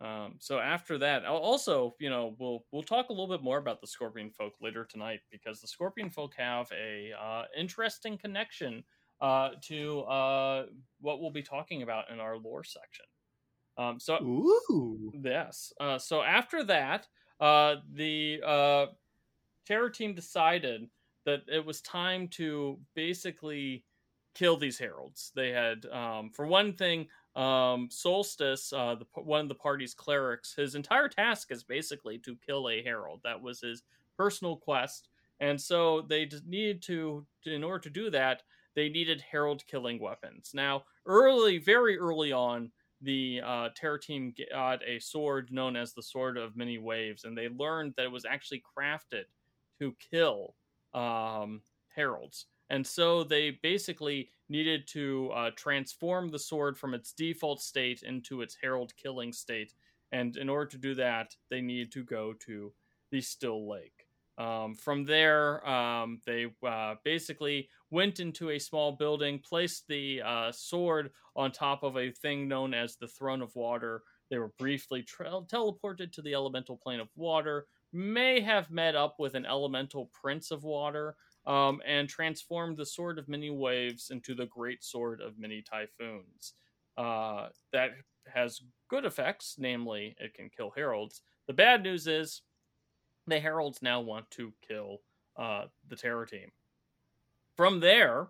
[0.00, 3.80] Um, so after that, also, you know, we'll we'll talk a little bit more about
[3.80, 8.82] the Scorpion folk later tonight because the Scorpion folk have a uh, interesting connection
[9.20, 10.66] uh, to uh,
[11.00, 13.04] what we'll be talking about in our lore section.
[13.76, 15.12] Um, so, Ooh.
[15.12, 15.72] yes.
[15.80, 17.08] Uh, so after that,
[17.40, 18.86] uh, the uh,
[19.66, 20.90] terror team decided
[21.24, 23.86] that it was time to basically
[24.34, 25.32] kill these heralds.
[25.34, 30.54] They had, um, for one thing, um, Solstice, uh, the, one of the party's clerics,
[30.54, 33.20] his entire task is basically to kill a herald.
[33.22, 33.82] That was his
[34.16, 35.08] personal quest,
[35.40, 38.42] and so they needed to, in order to do that,
[38.74, 40.50] they needed herald killing weapons.
[40.54, 42.70] Now, early, very early on,
[43.02, 47.36] the uh, Terror team got a sword known as the Sword of Many Waves, and
[47.36, 49.24] they learned that it was actually crafted
[49.78, 50.54] to kill
[50.92, 51.62] um,
[51.94, 52.46] heralds.
[52.70, 58.42] And so they basically needed to uh, transform the sword from its default state into
[58.42, 59.74] its herald killing state.
[60.12, 62.72] And in order to do that, they needed to go to
[63.10, 64.06] the Still Lake.
[64.38, 70.52] Um, from there, um, they uh, basically went into a small building, placed the uh,
[70.52, 74.02] sword on top of a thing known as the Throne of Water.
[74.30, 79.16] They were briefly tra- teleported to the elemental plane of water, may have met up
[79.18, 84.34] with an elemental prince of water, um, and transformed the Sword of Many Waves into
[84.34, 86.54] the Great Sword of Many Typhoons.
[86.96, 87.90] Uh, that
[88.32, 91.22] has good effects, namely, it can kill heralds.
[91.46, 92.42] The bad news is
[93.26, 95.00] the heralds now want to kill
[95.36, 96.50] uh, the terror team.
[97.56, 98.28] From there,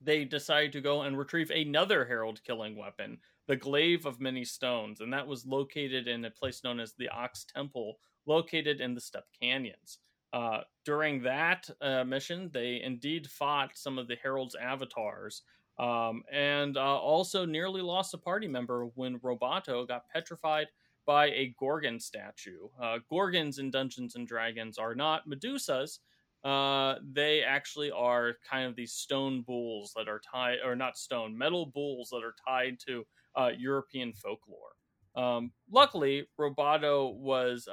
[0.00, 5.00] they decide to go and retrieve another herald killing weapon, the Glaive of Many Stones,
[5.00, 9.00] and that was located in a place known as the Ox Temple, located in the
[9.00, 9.98] Step Canyons.
[10.32, 15.42] Uh, during that uh, mission, they indeed fought some of the herald's avatars,
[15.78, 20.68] um, and uh, also nearly lost a party member when Roboto got petrified
[21.06, 22.68] by a Gorgon statue.
[22.80, 25.98] Uh, Gorgons in Dungeons and Dragons are not Medusas.
[26.44, 31.36] Uh, they actually are kind of these stone bulls that are tied, or not stone,
[31.36, 33.04] metal bulls that are tied to
[33.36, 34.76] uh, European folklore.
[35.16, 37.68] Um, luckily, Roboto was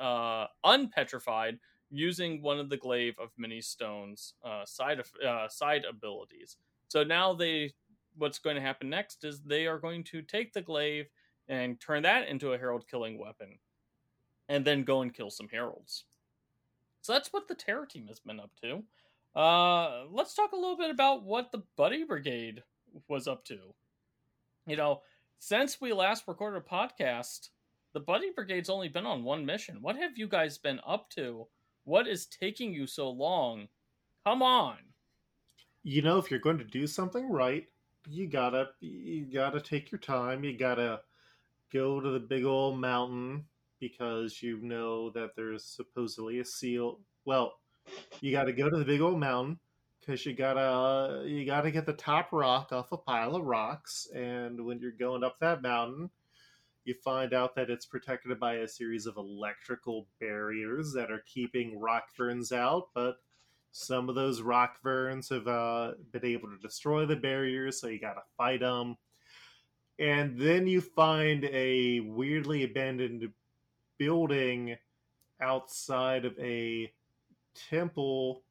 [0.64, 1.60] unpetrified
[1.90, 6.58] using one of the glaive of many stones uh, side of, uh, side abilities.
[6.88, 7.74] So now they,
[8.18, 11.08] what's going to happen next is they are going to take the glaive
[11.48, 13.58] and turn that into a herald killing weapon
[14.50, 16.06] and then go and kill some heralds.
[17.02, 18.84] So that's what the terror team has been up to.
[19.40, 22.64] Uh, let's talk a little bit about what the Buddy Brigade
[23.08, 23.58] was up to.
[24.66, 25.02] You know,
[25.40, 27.50] since we last recorded a podcast,
[27.94, 29.78] the Buddy Brigade's only been on one mission.
[29.82, 31.48] What have you guys been up to?
[31.88, 33.70] What is taking you so long?
[34.26, 34.76] Come on.
[35.84, 37.66] You know, if you're going to do something right,
[38.10, 40.44] you gotta you gotta take your time.
[40.44, 41.00] You gotta
[41.72, 43.46] go to the big old mountain
[43.80, 47.00] because you know that there's supposedly a seal.
[47.24, 47.54] Well,
[48.20, 49.58] you got to go to the big old mountain
[50.02, 54.66] because you gotta you gotta get the top rock off a pile of rocks, and
[54.66, 56.10] when you're going up that mountain,
[56.88, 61.80] you find out that it's protected by a series of electrical barriers that are keeping
[61.80, 63.18] rock ferns out, but
[63.72, 68.00] some of those rock ferns have uh, been able to destroy the barriers, so you
[68.00, 68.98] gotta fight them
[70.00, 73.32] and then you find a weirdly abandoned
[73.98, 74.76] building
[75.42, 76.92] outside of a
[77.70, 78.44] temple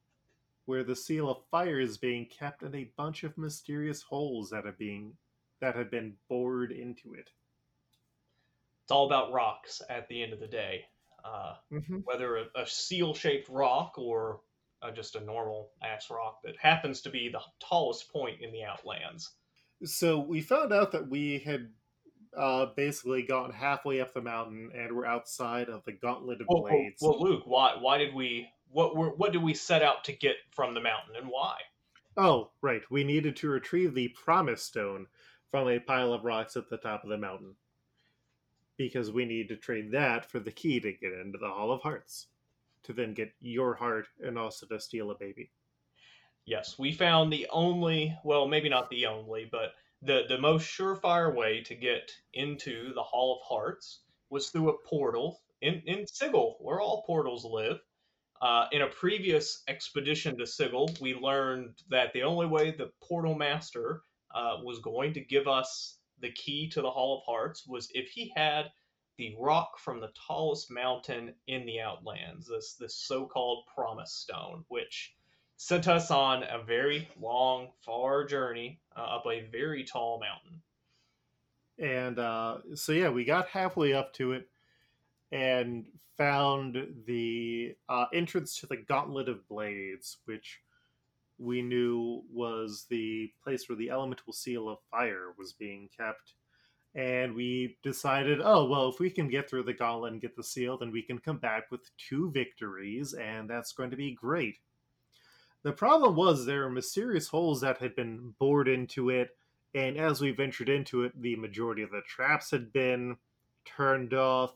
[0.65, 4.65] where the seal of fire is being kept and a bunch of mysterious holes that
[4.65, 5.13] are being
[5.61, 7.29] that had been bored into it.
[8.87, 10.85] It's all about rocks at the end of the day.
[11.25, 11.97] Uh, Mm-hmm.
[12.05, 14.39] whether a, a seal shaped rock or
[14.81, 18.63] uh, just a normal ass rock that happens to be the tallest point in the
[18.63, 19.31] Outlands.
[19.83, 21.67] So we found out that we had
[22.37, 26.61] uh, basically gone halfway up the mountain and we're outside of the Gauntlet of Well,
[26.63, 27.01] well, Blades.
[27.01, 30.37] well, Luke, why why did we what were what did we set out to get
[30.51, 31.57] from the mountain and why?
[32.15, 32.83] Oh, right.
[32.89, 35.07] We needed to retrieve the Promise Stone
[35.51, 37.55] from a pile of rocks at the top of the mountain.
[38.77, 41.81] Because we need to trade that for the key to get into the Hall of
[41.81, 42.27] Hearts.
[42.83, 45.51] To then get your heart and also to steal a baby.
[46.45, 51.35] Yes, we found the only well, maybe not the only, but the the most surefire
[51.35, 56.57] way to get into the Hall of Hearts was through a portal in in Sigil,
[56.61, 57.79] where all portals live.
[58.39, 63.35] Uh, in a previous expedition to Sigil, we learned that the only way the portal
[63.35, 67.89] master uh, was going to give us the key to the Hall of Hearts was
[67.93, 68.71] if he had
[69.17, 75.15] the rock from the tallest mountain in the Outlands, this this so-called Promise Stone, which
[75.57, 80.61] sent us on a very long, far journey uh, up a very tall mountain.
[81.79, 84.47] And uh, so, yeah, we got halfway up to it
[85.31, 85.85] and
[86.17, 90.59] found the uh, entrance to the Gauntlet of Blades, which
[91.39, 96.33] we knew was the place where the elemental seal of fire was being kept.
[96.95, 100.43] And we decided, oh, well, if we can get through the gauntlet and get the
[100.43, 104.55] seal, then we can come back with two victories, and that's going to be great.
[105.63, 109.37] The problem was there were mysterious holes that had been bored into it,
[109.75, 113.17] and as we ventured into it, the majority of the traps had been
[113.65, 114.55] turned off,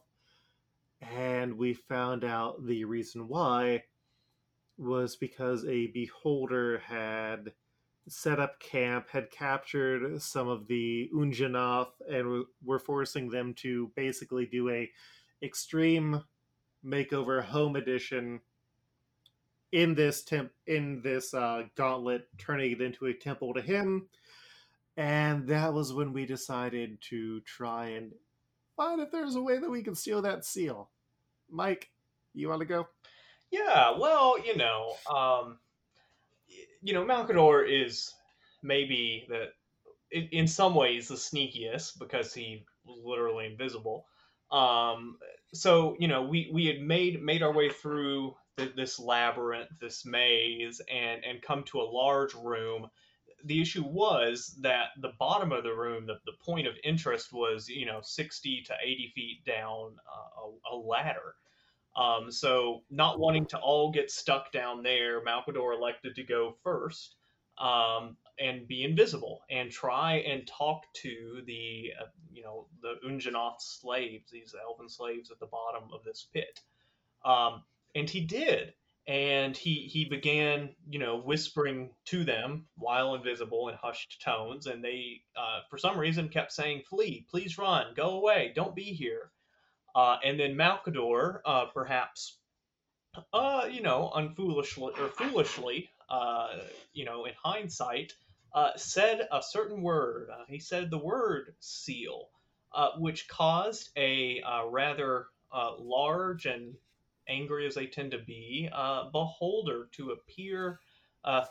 [1.01, 3.83] and we found out the reason why
[4.77, 7.51] was because a beholder had
[8.07, 14.45] set up camp, had captured some of the Unjanoth, and were forcing them to basically
[14.45, 14.89] do a
[15.43, 16.23] extreme
[16.85, 18.41] makeover home edition
[19.71, 24.07] in this temp in this uh, gauntlet, turning it into a temple to him.
[24.97, 28.11] And that was when we decided to try and
[28.75, 30.89] find if there's a way that we can steal that seal.
[31.49, 31.89] Mike,
[32.33, 32.87] you want to go?
[33.51, 35.59] Yeah, well, you know, um,
[36.81, 38.13] you know, Malkador is
[38.63, 39.49] maybe the
[40.11, 44.05] in, some ways the sneakiest because he was literally invisible.
[44.51, 45.17] Um,
[45.53, 50.05] so you know, we we had made made our way through th- this labyrinth, this
[50.05, 52.87] maze, and and come to a large room.
[53.45, 57.69] The issue was that the bottom of the room, the, the point of interest was,
[57.69, 61.35] you know, 60 to 80 feet down uh, a, a ladder.
[61.95, 67.15] Um, so, not wanting to all get stuck down there, Malkador elected to go first
[67.57, 73.59] um, and be invisible and try and talk to the, uh, you know, the Unjanoth
[73.59, 76.61] slaves, these elven slaves at the bottom of this pit.
[77.25, 78.73] Um, and he did.
[79.07, 84.67] And he, he began, you know, whispering to them while invisible in hushed tones.
[84.67, 88.83] And they, uh, for some reason, kept saying, Flee, please run, go away, don't be
[88.83, 89.31] here.
[89.95, 92.37] Uh, and then Malkador, uh, perhaps,
[93.33, 96.47] uh, you know, unfoolishly or foolishly, uh,
[96.93, 98.13] you know, in hindsight,
[98.53, 100.29] uh, said a certain word.
[100.31, 102.29] Uh, he said the word seal,
[102.97, 105.27] which caused a rather
[105.79, 106.75] large and
[107.27, 108.69] angry as they tend to be,
[109.11, 110.79] beholder to appear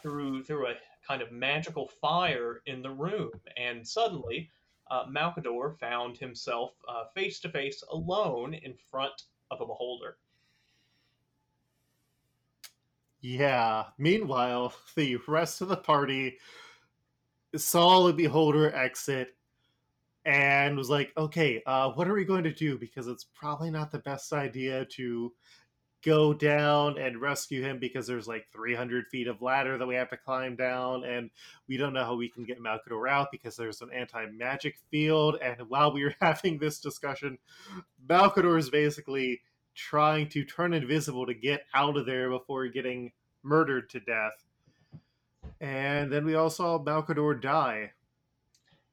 [0.03, 0.75] through through a
[1.07, 4.51] kind of magical fire in the room, and suddenly
[4.91, 6.73] uh, Malkador found himself
[7.15, 10.17] face to face alone in front of a beholder.
[13.21, 13.85] Yeah.
[13.99, 16.39] Meanwhile, the rest of the party
[17.57, 19.37] saw the beholder exit
[20.25, 22.79] and was like, okay, uh, what are we going to do?
[22.79, 25.33] Because it's probably not the best idea to
[26.05, 30.11] go down and rescue him because there's like 300 feet of ladder that we have
[30.11, 31.31] to climb down, and
[31.69, 35.37] we don't know how we can get Malkador out because there's an anti magic field.
[35.43, 37.39] And while we were having this discussion,
[38.09, 39.41] Malkador is basically
[39.75, 44.45] trying to turn invisible to get out of there before getting murdered to death.
[45.61, 47.93] And then we all saw Malkador die.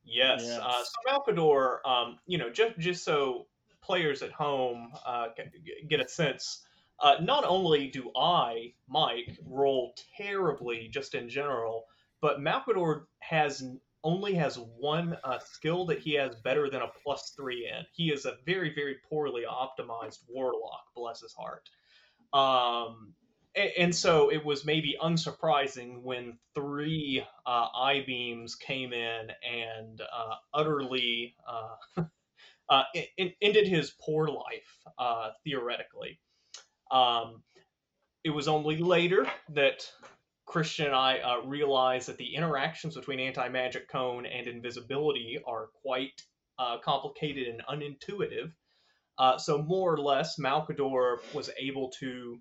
[0.03, 0.41] Yes.
[0.43, 0.59] Yes.
[0.61, 3.47] Uh, so Malkador, um, you know, just just so
[3.81, 6.65] players at home uh, g- get a sense.
[6.99, 11.85] Uh, not only do I, Mike, roll terribly just in general,
[12.21, 13.63] but Malkador has
[14.03, 17.85] only has one uh, skill that he has better than a plus three in.
[17.91, 20.85] He is a very very poorly optimized warlock.
[20.95, 21.69] Bless his heart.
[22.33, 23.13] Um,
[23.77, 30.35] and so it was maybe unsurprising when three uh, eye beams came in and uh,
[30.53, 32.03] utterly uh,
[32.69, 32.83] uh
[33.41, 36.19] ended his poor life uh, theoretically.
[36.91, 37.43] Um,
[38.23, 39.87] it was only later that
[40.45, 45.69] Christian and I uh, realized that the interactions between anti magic cone and invisibility are
[45.81, 46.21] quite
[46.83, 48.51] complicated and unintuitive.
[49.37, 52.39] so more or less, Malcador was able to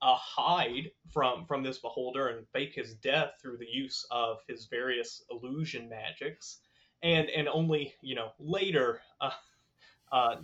[0.00, 4.66] uh, hide from from this beholder and fake his death through the use of his
[4.66, 6.60] various illusion magics,
[7.02, 9.00] and and only you know later
[10.12, 10.36] uh,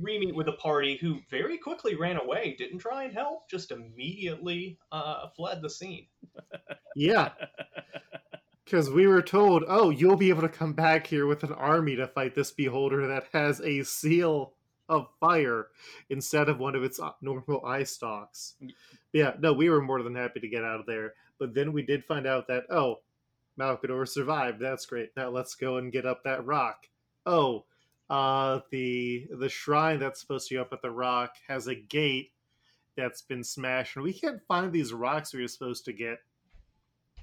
[0.00, 4.78] re-meet with a party who very quickly ran away, didn't try and help, just immediately
[4.92, 6.06] uh, fled the scene.
[6.96, 7.30] Yeah.
[8.64, 11.96] Because we were told, oh, you'll be able to come back here with an army
[11.96, 14.52] to fight this beholder that has a seal
[14.88, 15.68] of fire
[16.10, 18.54] instead of one of its uh, normal eye stalks.
[19.12, 21.14] Yeah, no, we were more than happy to get out of there.
[21.38, 23.00] But then we did find out that, oh,
[23.58, 24.60] Malcador survived.
[24.60, 25.10] That's great.
[25.16, 26.86] Now let's go and get up that rock.
[27.26, 27.64] Oh,
[28.10, 32.32] uh, the the shrine that's supposed to be up at the rock has a gate
[32.96, 36.18] that's been smashed, and we can't find these rocks we were supposed to get.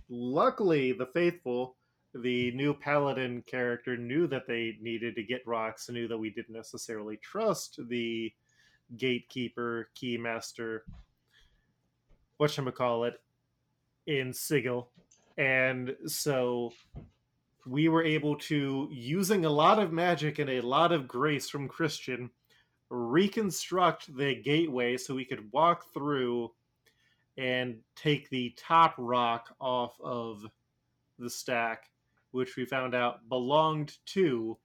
[0.10, 1.76] Luckily, the faithful
[2.14, 6.56] the new paladin character knew that they needed to get rocks knew that we didn't
[6.56, 8.32] necessarily trust the
[8.98, 10.80] gatekeeper keymaster
[12.40, 13.14] whatchamacallit
[14.08, 14.90] in sigil
[15.38, 16.74] and so
[17.66, 21.68] we were able to using a lot of magic and a lot of grace from
[21.68, 22.30] christian
[22.90, 26.52] reconstruct the gateway so we could walk through
[27.38, 30.46] and take the top rock off of
[31.20, 31.90] the stack
[32.32, 34.58] which we found out belonged to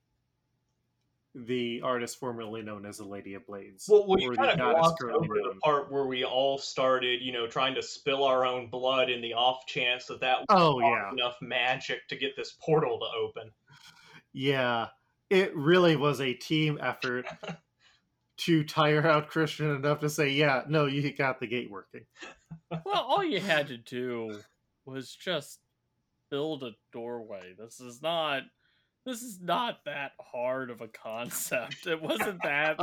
[1.44, 3.86] the artist formerly known as the Lady of Blades.
[3.88, 5.54] Well, we kind of glossed over known.
[5.54, 9.20] the part where we all started, you know, trying to spill our own blood in
[9.20, 13.50] the off chance that that oh yeah enough magic to get this portal to open.
[14.32, 14.88] Yeah,
[15.28, 17.26] it really was a team effort
[18.38, 22.06] to tire out Christian enough to say, "Yeah, no, you got the gate working."
[22.70, 24.40] well, all you had to do
[24.86, 25.60] was just
[26.30, 27.54] build a doorway.
[27.58, 28.42] This is not
[29.06, 31.86] this is not that hard of a concept.
[31.86, 32.78] It wasn't that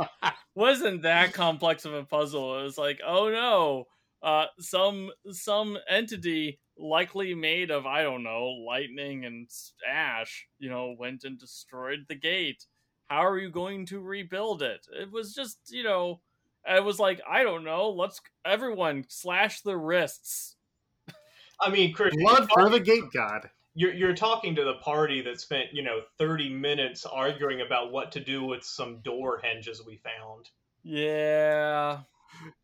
[0.54, 2.58] wasn't that complex of a puzzle.
[2.58, 3.84] It was like, oh no,
[4.22, 9.48] uh, some some entity likely made of I don't know lightning and
[9.88, 12.66] ash, you know, went and destroyed the gate.
[13.08, 14.86] How are you going to rebuild it?
[14.90, 16.20] It was just you know,
[16.66, 17.90] it was like I don't know.
[17.90, 20.56] Let's everyone slash the wrists
[21.60, 23.50] I mean, Chris, blood for the gate god.
[23.74, 28.12] You're you're talking to the party that spent you know 30 minutes arguing about what
[28.12, 30.48] to do with some door hinges we found.
[30.82, 32.00] Yeah,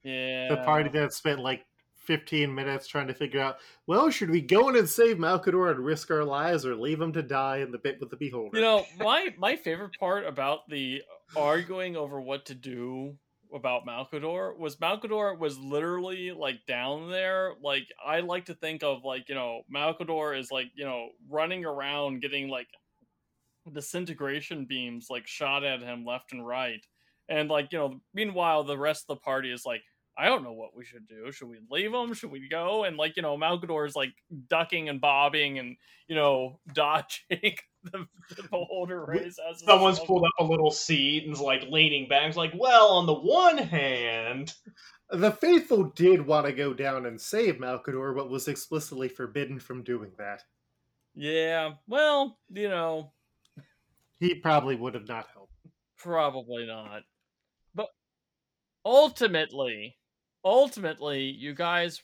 [0.05, 0.49] yeah.
[0.49, 1.65] The party that spent like
[1.97, 5.81] 15 minutes trying to figure out, well, should we go in and save Malcador and
[5.81, 8.57] risk our lives, or leave him to die in the bit with the beholder?
[8.57, 11.03] You know, my my favorite part about the
[11.37, 13.17] arguing over what to do
[13.55, 17.55] about Malcador was Malcador was literally like down there.
[17.63, 21.65] Like I like to think of like you know Malcador is like you know running
[21.65, 22.69] around getting like
[23.73, 26.85] disintegration beams like shot at him left and right,
[27.29, 29.83] and like you know meanwhile the rest of the party is like
[30.19, 31.33] I don't know what we should do.
[31.33, 32.13] Should we leave him?
[32.15, 32.85] Should we go?
[32.85, 34.13] And like you know Malcador is like
[34.49, 35.77] ducking and bobbing and
[36.09, 38.07] you know dodging the,
[38.37, 39.39] the beholder race.
[39.57, 42.29] Someone's pulled up a little seat and and's like leaning back.
[42.29, 44.53] It's like, well, on the one hand,
[45.11, 49.83] the faithful did want to go down and save Malcador, but was explicitly forbidden from
[49.83, 50.43] doing that.
[51.15, 53.13] Yeah, well, you know,
[54.21, 55.55] he probably would have not helped.
[55.97, 57.03] Probably not.
[57.75, 57.89] But
[58.85, 59.97] ultimately,
[60.45, 62.03] ultimately, you guys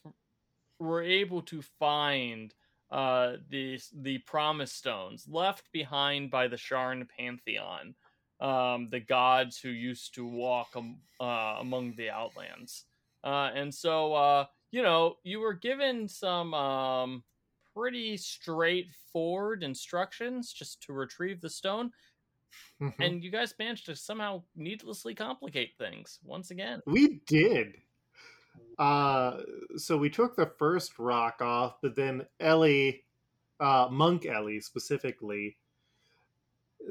[0.78, 2.55] were able to find
[2.91, 7.95] uh, the the promise stones left behind by the Sharn pantheon,
[8.41, 12.84] um, the gods who used to walk um, uh, among the Outlands,
[13.24, 17.24] uh, and so uh, you know you were given some um,
[17.74, 21.91] pretty straightforward instructions just to retrieve the stone.
[22.80, 23.03] Mm-hmm.
[23.03, 26.80] And you guys managed to somehow needlessly complicate things once again.
[26.87, 27.74] We did.
[28.78, 29.38] Uh,
[29.76, 33.04] so we took the first rock off, but then Ellie,
[33.59, 35.57] uh, Monk Ellie specifically,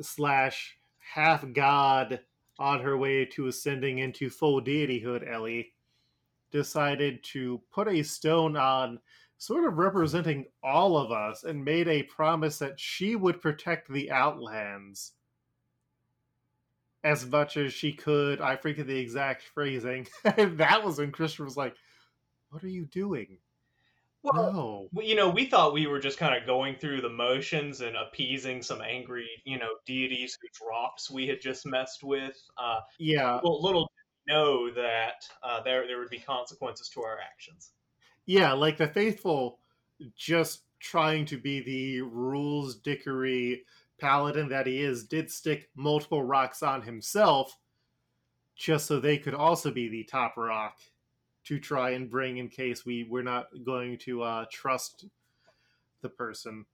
[0.01, 2.19] slash half god
[2.57, 5.73] on her way to ascending into full deityhood, Ellie
[6.51, 8.99] decided to put a stone on,
[9.37, 14.09] sort of representing all of us, and made a promise that she would protect the
[14.09, 15.14] Outlands
[17.05, 18.41] as much as she could.
[18.41, 20.07] I forget the exact phrasing.
[20.23, 21.75] that was when Christian was like,
[22.49, 23.37] what are you doing?
[24.23, 25.03] Well, no.
[25.03, 28.63] you know, we thought we were just kind of going through the motions and appeasing
[28.63, 32.35] some angry, you know, deities whose drops we had just messed with.
[32.57, 37.01] Uh, Yeah, well, little did we know that uh, there there would be consequences to
[37.03, 37.71] our actions.
[38.25, 39.59] yeah, like the faithful
[40.17, 43.63] just trying to be the rules dickery
[43.99, 47.57] paladin that he is did stick multiple rocks on himself
[48.55, 50.77] just so they could also be the top rock
[51.43, 55.05] to try and bring in case we were not going to uh, trust
[56.01, 56.65] the person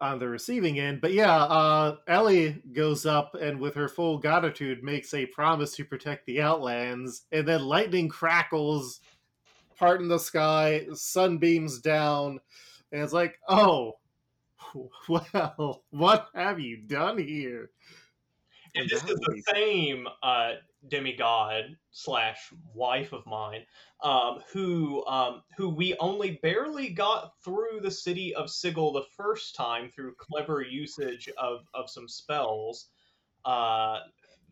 [0.00, 1.00] on the receiving end.
[1.00, 5.84] But yeah, uh, Ellie goes up and with her full gratitude makes a promise to
[5.84, 9.00] protect the Outlands, and then lightning crackles,
[9.78, 12.40] part in the sky, sun beams down,
[12.92, 13.98] and it's like, oh,
[15.08, 17.70] well, what have you done here?
[18.74, 20.52] And And this is the same uh,
[20.88, 23.64] demigod slash wife of mine,
[24.02, 29.56] um, who um, who we only barely got through the city of Sigil the first
[29.56, 32.88] time through clever usage of, of some spells.
[33.44, 34.00] Uh,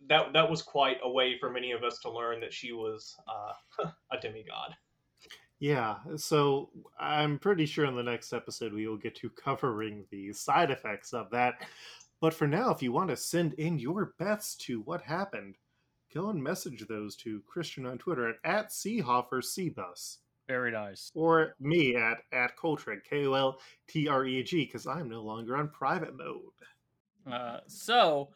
[0.08, 3.16] that that was quite a way for many of us to learn that she was
[3.28, 4.74] uh, a demigod.
[5.60, 10.32] Yeah, so I'm pretty sure in the next episode we will get to covering the
[10.32, 11.54] side effects of that.
[12.20, 15.56] But for now, if you want to send in your bets to what happened,
[16.14, 21.10] go and message those to Christian on Twitter at, at CHofferCBus Very nice.
[21.14, 25.22] or me at, at Coltreg, K O L T R E G, because I'm no
[25.22, 27.32] longer on private mode.
[27.32, 28.30] Uh, so,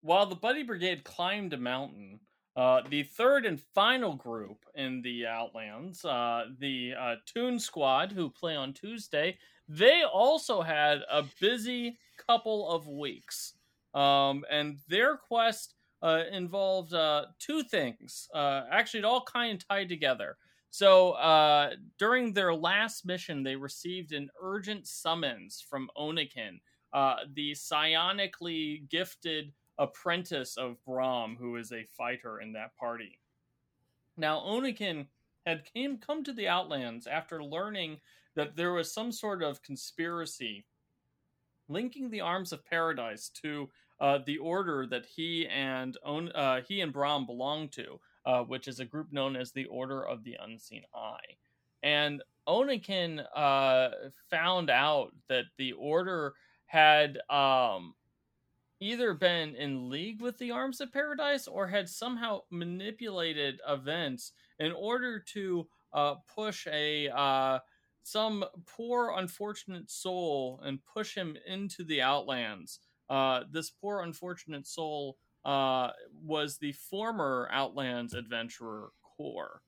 [0.00, 2.20] while the Buddy Brigade climbed a mountain,
[2.58, 8.28] uh, the third and final group in the Outlands, uh, the uh, Toon Squad, who
[8.28, 9.38] play on Tuesday,
[9.68, 13.52] they also had a busy couple of weeks.
[13.94, 18.28] Um, and their quest uh, involved uh, two things.
[18.34, 20.36] Actually, it all kind of tied together.
[20.70, 21.14] So,
[21.96, 26.58] during their last mission, they received an urgent summons from Onikin,
[26.92, 33.18] the psionically gifted apprentice of Brahm, who is a fighter in that party.
[34.16, 35.06] Now, Onikin
[35.46, 37.98] had came come to the Outlands after learning
[38.34, 40.64] that there was some sort of conspiracy
[41.68, 43.68] linking the Arms of Paradise to
[44.00, 48.80] uh, the order that he and uh, he and Brahm belong to, uh, which is
[48.80, 51.36] a group known as the Order of the Unseen Eye.
[51.82, 53.90] And Onikin uh,
[54.30, 56.34] found out that the Order
[56.66, 57.94] had um,
[58.80, 64.72] either been in league with the Arms of Paradise or had somehow manipulated events in
[64.72, 67.58] order to uh, push a uh,
[68.02, 72.80] some poor unfortunate soul and push him into the Outlands.
[73.10, 75.90] Uh, this poor unfortunate soul uh,
[76.24, 79.62] was the former Outlands adventurer Core.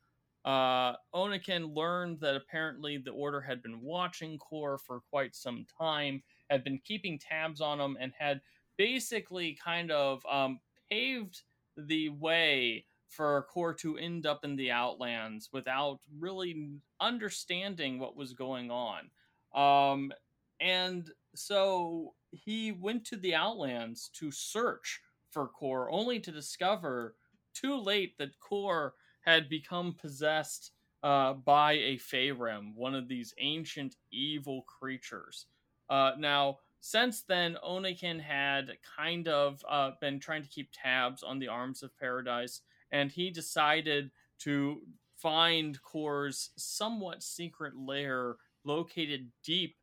[0.45, 6.65] Uh, learned that apparently the Order had been watching Core for quite some time, had
[6.65, 8.41] been keeping tabs on him, and had
[8.77, 10.61] basically kind of um,
[10.91, 11.43] paved
[11.77, 18.33] the way for Core to end up in the Outlands without really understanding what was
[18.33, 19.11] going on.
[19.55, 20.13] Um,
[20.61, 25.01] and so he went to the Outlands to search
[25.31, 27.17] for Core, only to discover
[27.55, 33.97] too late that Core had become possessed uh, by a Feyrim, one of these ancient
[34.13, 35.47] evil creatures.
[35.89, 41.39] Uh, now, since then, Onikin had kind of uh, been trying to keep tabs on
[41.39, 44.11] the Arms of Paradise, and he decided
[44.41, 44.81] to
[45.17, 49.77] find Core's somewhat secret lair located deep,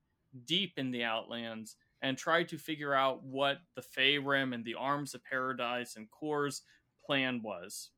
[0.46, 5.14] deep in the Outlands and try to figure out what the Feyrim and the Arms
[5.14, 6.64] of Paradise and Core's
[7.06, 7.90] plan was.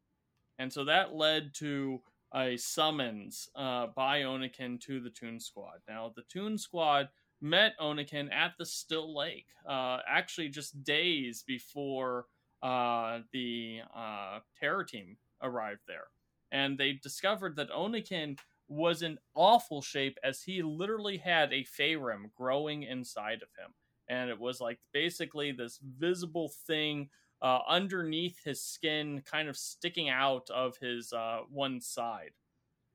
[0.58, 2.02] And so that led to
[2.34, 5.80] a summons uh, by Onikin to the Toon Squad.
[5.88, 7.10] Now, the Toon Squad
[7.42, 12.26] met Onikin at the Still Lake, uh, actually just days before
[12.62, 16.08] uh, the uh, terror team arrived there.
[16.52, 18.38] And they discovered that Onikin
[18.68, 23.74] was in awful shape as he literally had a Feyrim growing inside of him.
[24.08, 27.10] And it was like basically this visible thing
[27.42, 32.32] uh, underneath his skin, kind of sticking out of his uh, one side.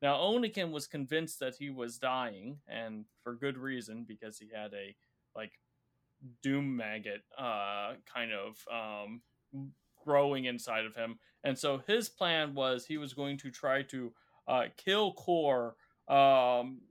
[0.04, 4.74] Now, Onikin was convinced that he was dying, and for good reason, because he had
[4.74, 4.94] a
[5.34, 5.52] like
[6.42, 9.22] doom maggot uh, kind of um,
[10.04, 11.18] growing inside of him.
[11.42, 14.12] And so his plan was he was going to try to
[14.46, 15.74] uh, kill Core
[16.06, 16.82] um,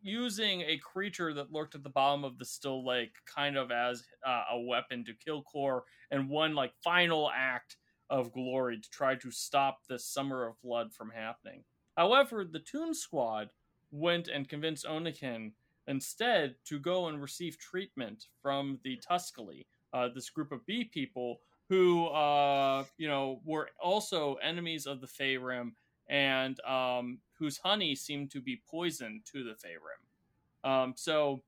[0.00, 4.02] using a creature that lurked at the bottom of the still lake kind of as
[4.26, 7.76] uh, a weapon to kill Core and one like final act
[8.08, 11.64] of glory to try to stop this summer of blood from happening.
[11.96, 13.50] However, the Toon Squad
[13.90, 15.52] went and convinced Oniken
[15.86, 21.40] instead to go and receive treatment from the Tuscally, uh, this group of bee people
[21.68, 25.72] who, uh, you know, were also enemies of the Feyrim
[26.08, 30.68] and um, whose honey seemed to be poison to the Feyrim.
[30.68, 31.42] Um, so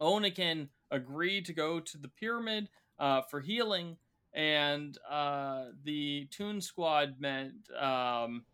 [0.00, 3.96] Oniken agreed to go to the pyramid uh, for healing,
[4.34, 8.44] and uh, the Toon Squad meant um,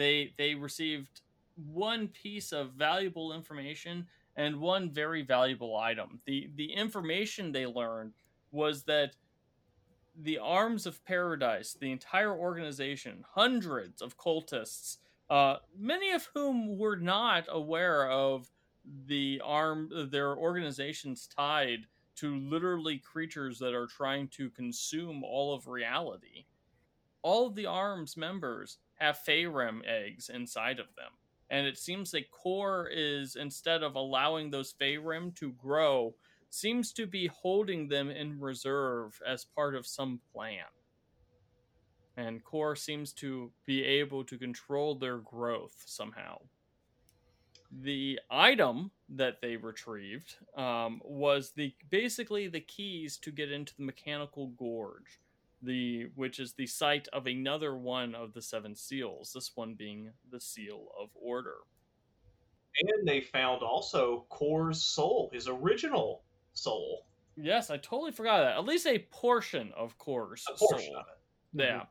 [0.00, 1.20] they they received
[1.72, 6.20] one piece of valuable information and one very valuable item.
[6.24, 8.14] The the information they learned
[8.52, 9.16] was that
[10.22, 14.98] the Arms of Paradise, the entire organization, hundreds of cultists,
[15.28, 18.50] uh, many of whom were not aware of
[19.06, 21.86] the arm their organizations tied
[22.16, 26.44] to literally creatures that are trying to consume all of reality.
[27.22, 31.10] All of the arms members have Feyrim eggs inside of them.
[31.50, 36.14] And it seems that Core is, instead of allowing those Feyrim to grow,
[36.50, 40.64] seems to be holding them in reserve as part of some plan.
[42.16, 46.38] And Core seems to be able to control their growth somehow.
[47.82, 53.84] The item that they retrieved um, was the basically the keys to get into the
[53.84, 55.20] mechanical gorge,
[55.62, 59.32] the which is the site of another one of the seven seals.
[59.34, 61.56] This one being the seal of order.
[62.82, 66.22] And they found also Kor's soul, his original
[66.54, 67.04] soul.
[67.36, 68.56] Yes, I totally forgot that.
[68.56, 70.96] At least a portion of Kor's A portion soul.
[71.00, 71.62] of it.
[71.64, 71.82] Yeah.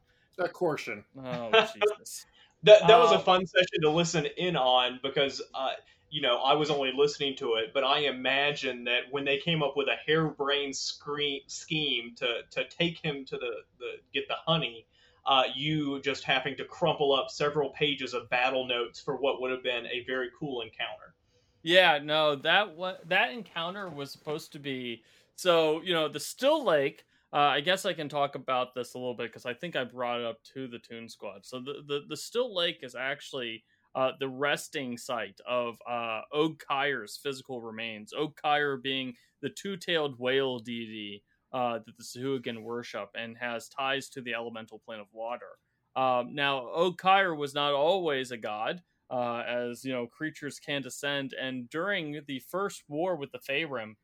[0.43, 1.03] A portion.
[1.17, 2.25] Oh Jesus.
[2.63, 5.71] That that was a Um, fun session to listen in on because uh,
[6.09, 9.63] you know I was only listening to it, but I imagine that when they came
[9.63, 14.35] up with a harebrained screen scheme to to take him to the, the get the
[14.45, 14.85] honey,
[15.25, 19.51] uh, you just having to crumple up several pages of battle notes for what would
[19.51, 21.13] have been a very cool encounter.
[21.61, 25.03] Yeah, no, that what that encounter was supposed to be.
[25.35, 27.05] So you know, the Still Lake.
[27.31, 29.83] Uh, I guess I can talk about this a little bit because I think I
[29.83, 31.45] brought it up to the Toon Squad.
[31.45, 33.63] So the the, the Still Lake is actually
[33.95, 38.13] uh, the resting site of uh, Og Kyre's physical remains.
[38.13, 41.23] Og Kyre being the two-tailed whale deity
[41.53, 45.57] uh, that the Sahuagin worship and has ties to the elemental plane of water.
[45.95, 50.81] Um, now, Og Kyre was not always a god uh, as you know creatures can
[50.81, 51.33] descend.
[51.39, 53.95] And during the first war with the Feyrim,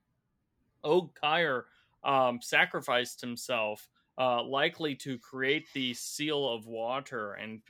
[0.84, 1.66] Og Kyre
[2.04, 7.62] um, sacrificed himself, uh, likely to create the seal of water, and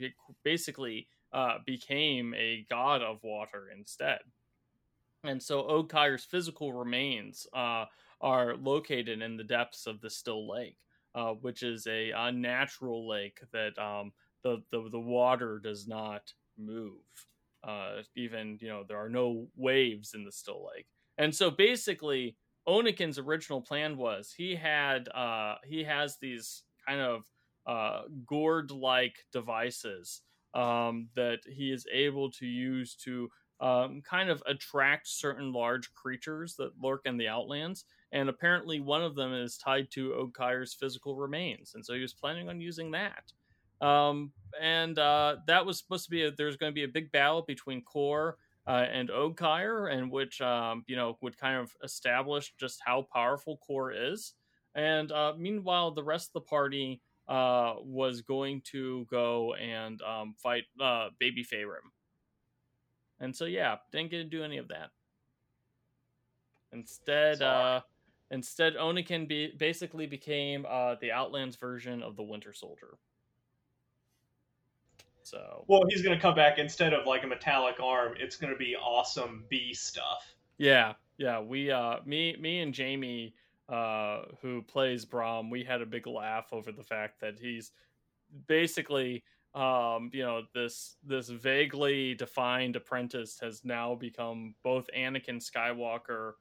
[0.44, 4.20] basically uh, became a god of water instead.
[5.24, 7.86] And so Og Kyre's physical remains uh,
[8.22, 10.78] are located in the depths of the Still Lake,
[11.16, 14.12] uh, which is a unnatural lake that um,
[14.44, 16.94] the, the the water does not move
[17.66, 20.86] uh, even you know there are no waves in the still lake
[21.18, 27.24] and so basically Onikin's original plan was he had uh, he has these kind of
[27.66, 30.22] uh, gourd like devices
[30.56, 33.30] um, that he is able to use to
[33.60, 37.86] um, kind of attract certain large creatures that lurk in the outlands.
[38.12, 41.74] And apparently one of them is tied to Og Kyre's physical remains.
[41.76, 43.32] And so he was planning on using that.
[43.82, 44.32] Um,
[44.62, 47.82] and uh, that was supposed to be there's going to be a big battle between
[47.82, 48.38] Kor
[48.68, 53.06] uh, and Og Kyre, and which um, you know would kind of establish just how
[53.14, 54.34] powerful Kor is.
[54.76, 60.36] And uh, meanwhile, the rest of the party uh, was going to go and um,
[60.38, 61.92] fight uh, Baby Feyrim.
[63.20, 64.92] And so yeah, didn't get to do any of that.
[66.72, 67.82] Instead, uh,
[68.32, 72.98] instead Oniken be- basically became uh, the Outlands version of the Winter Soldier.
[75.24, 78.14] So Well, he's going to come back instead of like a metallic arm.
[78.20, 80.36] It's going to be awesome bee stuff.
[80.58, 81.40] Yeah, yeah.
[81.40, 83.34] We, uh, me, me, and Jamie,
[83.70, 87.72] uh, who plays Brom, we had a big laugh over the fact that he's
[88.48, 96.34] basically, um, you know, this this vaguely defined apprentice has now become both Anakin Skywalker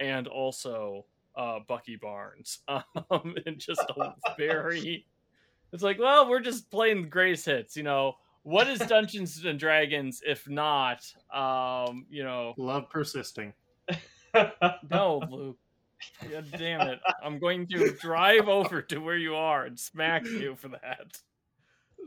[0.00, 1.06] and also
[1.36, 5.06] uh, Bucky Barnes, um, and just a very.
[5.72, 8.14] It's like, well, we're just playing the greatest hits, you know.
[8.44, 11.04] What is Dungeons and Dragons if not,
[11.34, 13.52] um, you know, Love persisting.
[14.90, 15.58] no, Luke.
[16.30, 17.00] God damn it.
[17.22, 21.18] I'm going to drive over to where you are and smack you for that.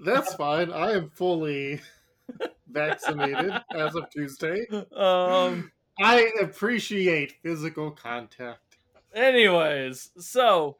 [0.03, 0.71] That's fine.
[0.71, 1.81] I am fully
[2.67, 4.65] vaccinated as of Tuesday.
[4.95, 5.71] Um
[6.01, 8.77] I appreciate physical contact.
[9.13, 10.77] anyways, so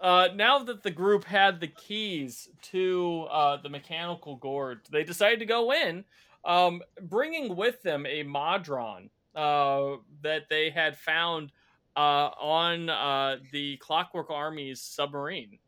[0.00, 5.40] uh, now that the group had the keys to uh, the mechanical gourd, they decided
[5.40, 6.04] to go in,
[6.44, 11.52] um, bringing with them a Modron uh, that they had found
[11.98, 15.58] uh, on uh, the Clockwork Army's submarine,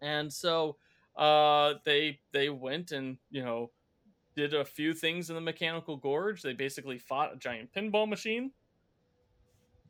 [0.00, 0.76] and so
[1.16, 3.72] uh, they they went and you know
[4.36, 6.42] did a few things in the mechanical gorge.
[6.42, 8.52] They basically fought a giant pinball machine,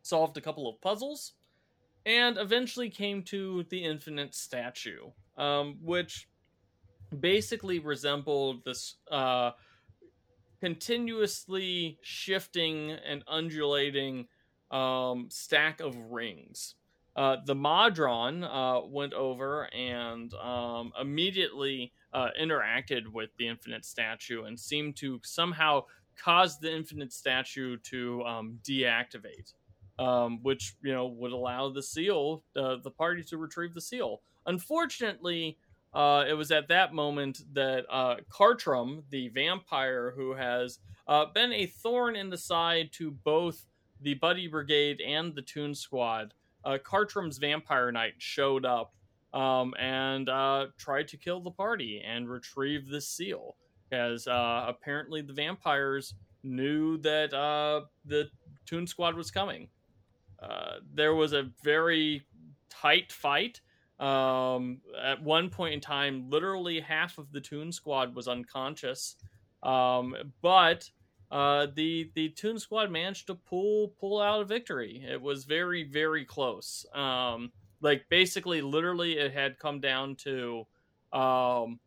[0.01, 1.35] solved a couple of puzzles,
[2.07, 6.27] and eventually came to the infinite statue, um, which
[7.21, 9.51] basically resembled this uh,
[10.63, 14.27] continuously shifting and undulating
[14.71, 16.75] um, stack of rings.
[17.17, 24.45] Uh, the Modron uh, went over and um, immediately uh, interacted with the infinite statue
[24.45, 25.85] and seemed to somehow
[26.17, 29.55] cause the infinite statue to um, deactivate,
[29.99, 34.23] um, which you know would allow the seal, uh, the party, to retrieve the seal.
[34.47, 35.59] Unfortunately,
[35.93, 40.79] uh, it was at that moment that uh, Cartrum, the vampire who has
[41.35, 43.67] been a thorn in the side to both
[44.03, 46.35] the Buddy Brigade and the Toon Squad,
[46.65, 48.95] uh, Cartrum's Vampire Knight showed up
[49.33, 53.57] um, and uh, tried to kill the party and retrieve the seal.
[53.89, 58.31] Because uh, apparently the vampires knew that uh, the
[58.67, 59.69] Toon Squad was coming.
[60.41, 62.23] Uh, there was a very
[62.71, 63.61] tight fight.
[63.99, 69.17] Um, at one point in time, literally half of the Toon Squad was unconscious.
[69.63, 70.89] Um, but
[71.31, 75.05] uh, the the Toon Squad managed to pull pull out a victory.
[75.09, 76.85] It was very very close.
[76.93, 80.67] Um, like basically, literally, it had come down to
[81.13, 81.79] um,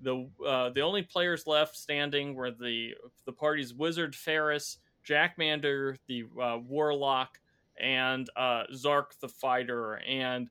[0.00, 2.94] the uh, the only players left standing were the
[3.26, 7.38] the party's Wizard Ferris, Jack Mander, the uh, Warlock,
[7.78, 10.48] and uh, Zark the Fighter, and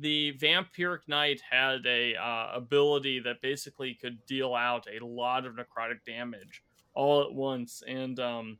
[0.00, 5.54] the vampiric knight had a uh, ability that basically could deal out a lot of
[5.54, 6.62] necrotic damage
[6.94, 7.82] all at once.
[7.86, 8.58] And um,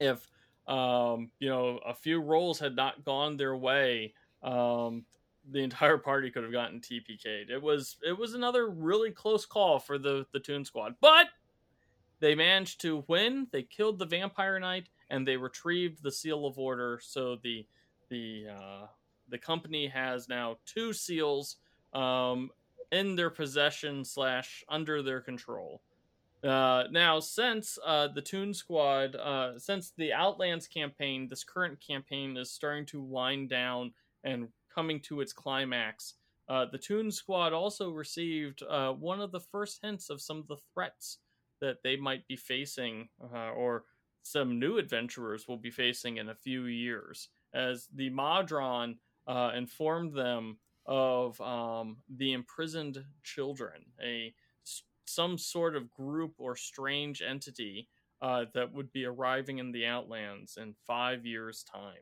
[0.00, 0.28] if
[0.66, 4.12] um, you know a few rolls had not gone their way
[4.42, 5.04] um,
[5.50, 9.78] the entire party could have gotten tpk'd it was it was another really close call
[9.78, 10.94] for the the toon squad.
[11.00, 11.28] But
[12.20, 13.46] they managed to win.
[13.52, 17.00] They killed the vampire knight and they retrieved the seal of order.
[17.02, 17.66] So the
[18.08, 18.86] the uh,
[19.30, 21.56] the company has now two seals
[21.92, 22.50] um,
[22.92, 25.80] in their possession slash under their control.
[26.44, 32.36] Uh, now, since uh, the Toon Squad, uh, since the Outlands campaign, this current campaign
[32.36, 36.14] is starting to wind down and coming to its climax.
[36.48, 40.46] Uh, the Toon Squad also received uh, one of the first hints of some of
[40.46, 41.18] the threats
[41.60, 43.84] that they might be facing, uh, or
[44.22, 48.96] some new adventurers will be facing in a few years, as the Modron
[49.28, 54.34] uh, informed them of um, the imprisoned children, a
[55.04, 57.88] some sort of group or strange entity
[58.20, 61.94] uh, that would be arriving in the Outlands in five years' time.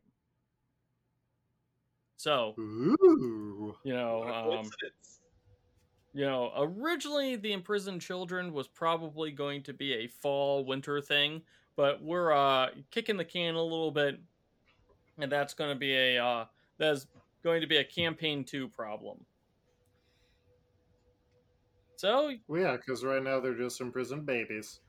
[2.16, 3.76] So, Ooh.
[3.84, 4.70] you know, um,
[6.14, 11.42] you know, originally the imprisoned children was probably going to be a fall winter thing,
[11.76, 14.18] but we're uh, kicking the can a little bit,
[15.18, 16.44] and that's going to be a uh,
[16.78, 17.06] that's
[17.42, 19.18] going to be a campaign two problem.
[21.96, 24.80] So, Well, yeah, because right now they're just imprisoned babies.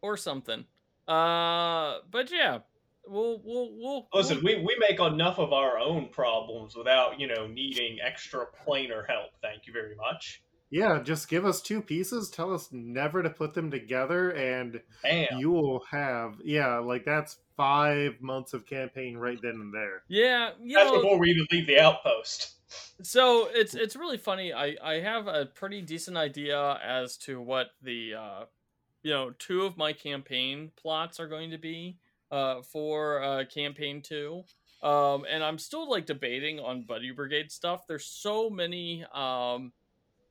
[0.00, 0.64] or something.
[1.06, 2.58] Uh, but yeah,
[3.06, 7.26] we'll we'll we'll Listen, we'll- we, we make enough of our own problems without, you
[7.26, 9.30] know, needing extra planar help.
[9.42, 10.42] Thank you very much.
[10.70, 15.26] Yeah, just give us two pieces, tell us never to put them together, and Bam.
[15.38, 20.02] you will have, yeah, like that's five months of campaign right then and there.
[20.08, 22.54] yeah, you That's know, before we even leave the outpost.
[23.02, 24.52] so it's it's really funny.
[24.52, 28.44] I I have a pretty decent idea as to what the uh,
[29.02, 31.96] you know two of my campaign plots are going to be
[32.30, 34.44] uh for uh campaign two.
[34.82, 37.86] Um, and I'm still like debating on Buddy Brigade stuff.
[37.88, 39.72] There's so many um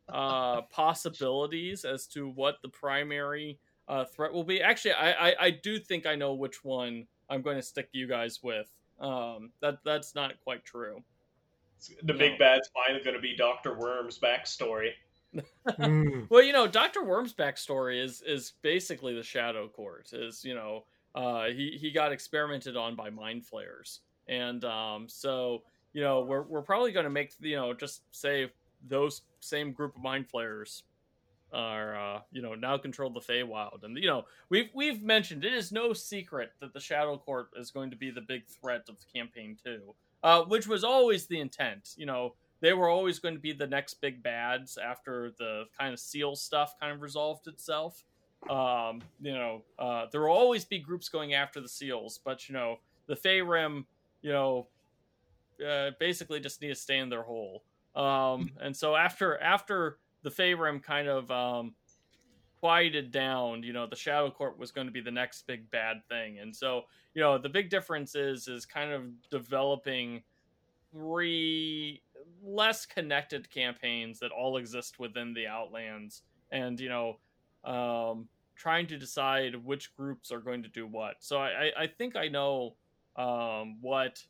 [0.10, 4.62] uh possibilities as to what the primary uh threat will be.
[4.62, 8.08] Actually, I I, I do think I know which one I'm going to stick you
[8.08, 8.70] guys with.
[9.00, 11.04] Um, that that's not quite true.
[12.04, 12.20] The No.
[12.20, 13.78] big bad's finally going to be Dr.
[13.78, 14.92] Worm's backstory.
[15.68, 16.28] Mm.
[16.30, 20.10] Well, you know, Doctor Worm's backstory is is basically the Shadow Court.
[20.14, 25.64] Is you know, uh, he he got experimented on by mind flayers, and um, so
[25.94, 28.50] you know, we're we're probably going to make you know just say
[28.90, 30.84] those same group of mind flayers
[31.54, 35.54] are uh, you know now control the Feywild, and you know we've we've mentioned it
[35.54, 38.96] is no secret that the Shadow Court is going to be the big threat of
[39.00, 39.96] the campaign two.
[40.24, 41.94] uh, which was always the intent.
[41.98, 45.94] You know, they were always going to be the next big bads after the kind
[45.94, 48.04] of seal stuff kind of resolved itself.
[48.50, 52.54] Um, you know, uh, there will always be groups going after the seals, but you
[52.54, 53.86] know, the Feyrim,
[54.22, 54.68] you know,
[55.66, 57.64] uh, basically just need to stay in their hole.
[57.98, 61.74] Um, and so after after the Feyrim kind of um,
[62.60, 65.98] quieted down, you know, the Shadow Court was going to be the next big bad
[66.08, 66.40] thing.
[66.40, 66.84] And so,
[67.14, 70.22] you know, the big difference is is kind of developing
[70.92, 72.02] three
[72.44, 76.22] less connected campaigns that all exist within the Outlands,
[76.52, 77.18] and you know,
[77.64, 81.16] um, trying to decide which groups are going to do what.
[81.20, 82.76] So I, I think I know
[83.16, 84.24] um, what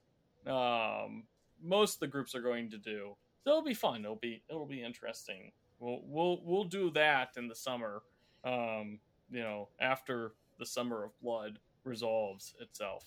[0.45, 1.23] um,
[1.61, 3.15] most of the groups are going to do.
[3.47, 4.03] So it'll be fun.
[4.03, 5.53] It'll be it'll be interesting.
[5.79, 8.01] We'll we'll we'll do that in the summer.
[8.43, 8.99] Um,
[9.31, 13.05] you know, after the summer of blood resolves itself.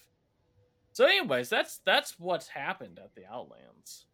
[0.95, 4.07] So, anyways, that's that's what's happened at the Outlands.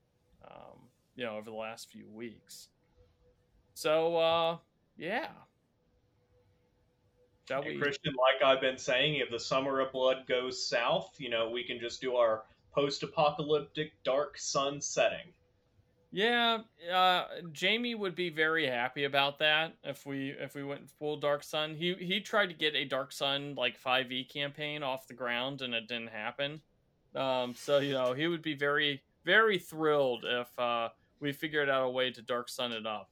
[0.45, 2.70] Um, you know, over the last few weeks.
[3.74, 4.57] So, uh,
[4.99, 5.29] yeah.
[7.47, 7.79] Shall we...
[7.79, 11.62] Christian, like I've been saying, if the summer of blood goes south, you know, we
[11.62, 15.33] can just do our post-apocalyptic dark sun setting.
[16.17, 16.61] Yeah,
[16.91, 21.45] uh, Jamie would be very happy about that if we if we went full Dark
[21.45, 21.75] Sun.
[21.75, 25.61] He he tried to get a Dark Sun like five E campaign off the ground
[25.61, 26.62] and it didn't happen.
[27.14, 30.89] Um, so you know he would be very very thrilled if uh,
[31.21, 33.11] we figured out a way to Dark Sun it up.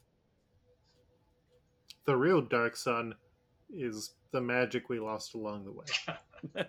[2.06, 3.14] The real Dark Sun
[3.68, 5.84] is the magic we lost along the way.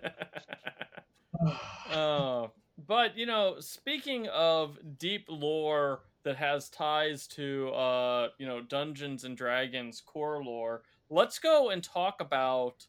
[1.90, 2.48] uh,
[2.86, 9.22] but you know, speaking of deep lore that has ties to uh, you know Dungeons
[9.22, 12.84] and Dragons core lore, let's go and talk about.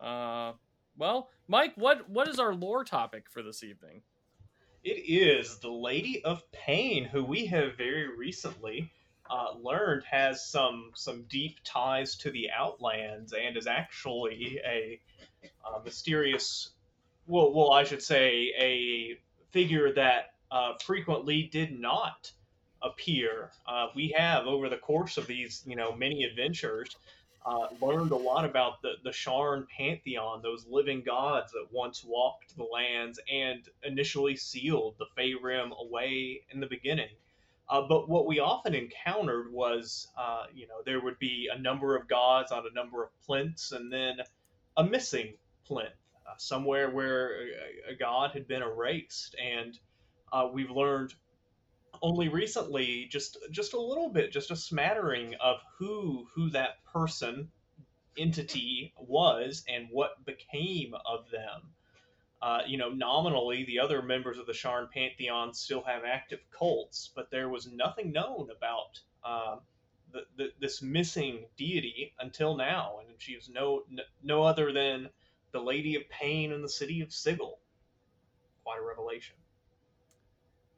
[0.00, 0.52] Uh,
[0.98, 4.02] well, Mike, what what is our lore topic for this evening?
[4.82, 8.90] It is the Lady of Pain, who we have very recently
[9.30, 15.00] uh, learned has some some deep ties to the Outlands and is actually a,
[15.84, 16.70] mysterious,
[17.28, 19.16] well, well, I should say a
[19.52, 22.32] figure that uh, frequently did not
[22.82, 23.50] appear.
[23.66, 26.96] Uh, we have over the course of these, you know, many adventures,
[27.46, 32.56] uh, learned a lot about the, the Sharn pantheon, those living gods that once walked
[32.56, 37.08] the lands and initially sealed the Feyrim away in the beginning.
[37.70, 41.96] Uh, but what we often encountered was, uh, you know, there would be a number
[41.96, 44.16] of gods on a number of plinths, and then
[44.76, 45.94] a missing plinth,
[46.26, 47.30] uh, somewhere where
[47.88, 49.36] a, a, god had been erased.
[49.40, 49.78] And
[50.32, 51.14] uh, we've learned
[52.02, 57.50] only recently just just a little bit just a smattering of who who that person
[58.18, 61.72] entity was and what became of them.
[62.42, 67.10] Uh, you know nominally the other members of the Sharn pantheon still have active cults
[67.14, 69.56] but there was nothing known about uh,
[70.12, 73.82] the, the, this missing deity until now and she was no
[74.22, 75.10] no other than
[75.52, 77.58] the lady of pain in the city of sigil.
[78.64, 79.36] Quite a revelation.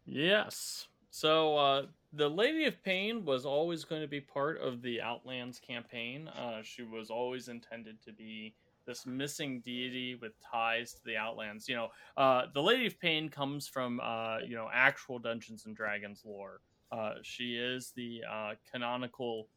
[0.05, 1.83] Yes so uh,
[2.15, 6.27] the Lady of Pain was always going to be part of the Outlands campaign.
[6.29, 8.55] Uh, she was always intended to be
[8.87, 11.69] this missing deity with ties to the Outlands.
[11.69, 15.77] You know, uh, the Lady of Pain comes from uh, you know actual Dungeons and
[15.77, 16.63] Dragons lore.
[16.91, 19.49] Uh, she is the uh, canonical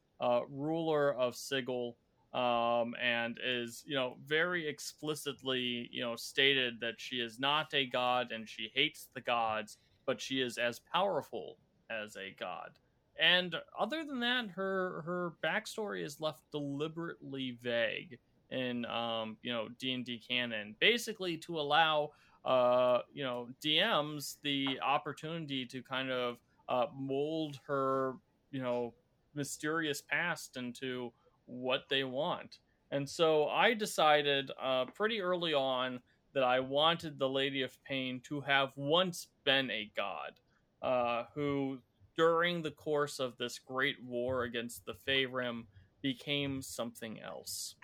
[0.49, 1.95] ruler of Sigil.
[2.33, 7.85] Um, and is you know very explicitly you know stated that she is not a
[7.85, 11.57] god and she hates the gods but she is as powerful
[11.89, 12.71] as a god.
[13.19, 18.19] And other than that, her her backstory is left deliberately vague
[18.51, 22.11] in um, you know D and D canon, basically to allow
[22.43, 26.37] uh, you know DMs the opportunity to kind of
[26.67, 28.15] uh, mold her
[28.51, 28.93] you know
[29.33, 31.11] mysterious past into
[31.45, 32.59] what they want.
[32.91, 35.99] And so I decided uh, pretty early on
[36.35, 40.33] that I wanted the Lady of Pain to have once been a god,
[40.81, 41.79] uh, who,
[42.15, 45.63] during the course of this great war against the Feyrim,
[46.01, 47.75] became something else.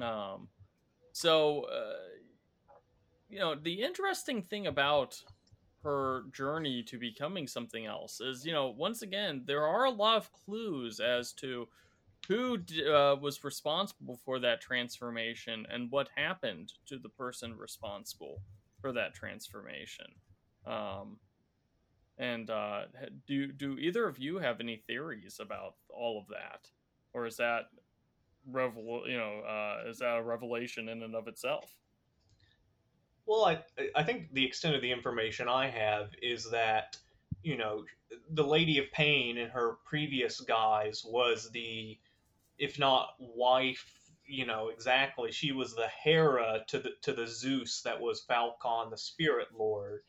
[0.00, 0.48] Um,
[1.12, 1.98] so, uh,
[3.28, 5.22] you know, the interesting thing about
[5.82, 10.16] her journey to becoming something else is, you know, once again, there are a lot
[10.16, 11.68] of clues as to
[12.28, 12.58] who
[12.90, 18.40] uh, was responsible for that transformation and what happened to the person responsible
[18.80, 20.06] for that transformation?
[20.66, 21.18] Um,
[22.18, 22.82] and uh,
[23.26, 26.68] do do either of you have any theories about all of that?
[27.12, 27.64] Or is that
[28.50, 31.76] revel you know uh, is that a revelation in and of itself?
[33.26, 33.58] Well, I
[33.96, 36.96] I think the extent of the information I have is that
[37.42, 37.84] you know
[38.30, 41.98] the Lady of Pain in her previous guise was the,
[42.58, 43.84] if not wife,
[44.26, 48.90] you know exactly, she was the Hera to the to the Zeus that was Falcon,
[48.90, 50.02] the Spirit Lord.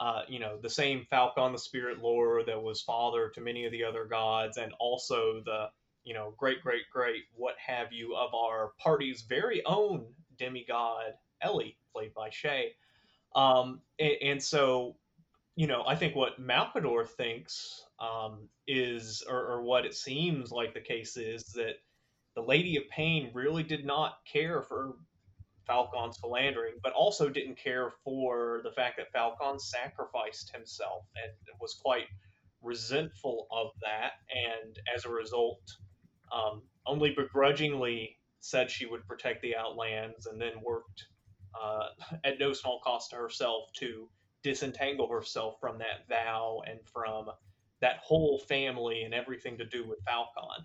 [0.00, 3.72] Uh, you know, the same Falcon, the Spirit Lord that was father to many of
[3.72, 5.68] the other gods, and also the
[6.04, 10.06] you know great great great what have you of our party's very own
[10.38, 12.72] demigod Ellie, played by shay
[13.34, 14.96] Um, and, and, so,
[15.56, 20.74] you know, I think what Malcador thinks um, is, or, or, what it seems like
[20.74, 21.76] the case is, that
[22.36, 24.94] the Lady of Pain really did not care for
[25.66, 31.74] Falcon's philandering, but also didn't care for the fact that Falcon sacrificed himself and was
[31.82, 32.06] quite
[32.62, 35.62] resentful of that, and as a result,
[36.30, 41.06] um, only begrudgingly said she would protect the Outlands, and then worked
[41.60, 41.88] uh,
[42.24, 44.08] at no small cost to herself to
[44.42, 47.30] disentangle herself from that vow and from
[47.80, 50.64] that whole family and everything to do with Falcon.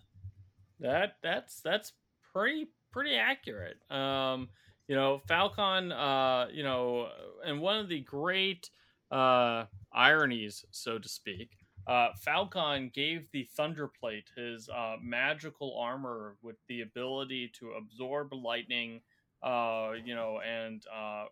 [0.81, 1.93] That that's that's
[2.33, 3.77] pretty pretty accurate.
[3.91, 4.49] Um,
[4.87, 5.91] you know, Falcon.
[5.91, 7.09] Uh, you know,
[7.45, 8.69] and one of the great
[9.11, 11.51] uh, ironies, so to speak,
[11.87, 19.01] uh, Falcon gave the Thunderplate his uh, magical armor with the ability to absorb lightning
[19.43, 21.25] uh, you know, and uh,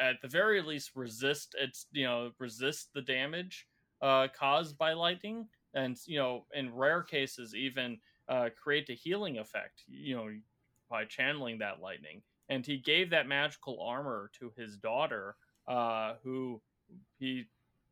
[0.00, 3.66] at the very least resist its, you know, resist the damage
[4.02, 7.98] uh, caused by lightning, and you know, in rare cases, even
[8.28, 10.28] uh, create a healing effect, you know,
[10.90, 12.22] by channeling that lightning.
[12.48, 16.60] And he gave that magical armor to his daughter, uh, who
[17.18, 17.46] he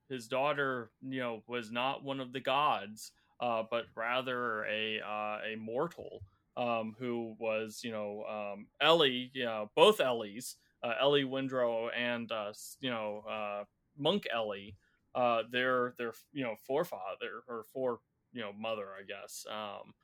[0.09, 5.39] his daughter, you know, was not one of the gods, uh, but rather a uh,
[5.53, 6.23] a mortal
[6.57, 12.31] um, who was you know um, Ellie, you know, both Ellies, uh, Ellie Windrow and
[12.31, 13.65] uh, you know uh,
[13.99, 14.77] Monk Ellie,
[15.15, 18.01] uh, their their you know forefather or for
[18.33, 19.95] you know mother, I guess, um,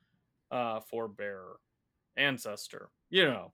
[0.51, 1.55] uh, forebearer,
[2.17, 3.53] ancestor, you know,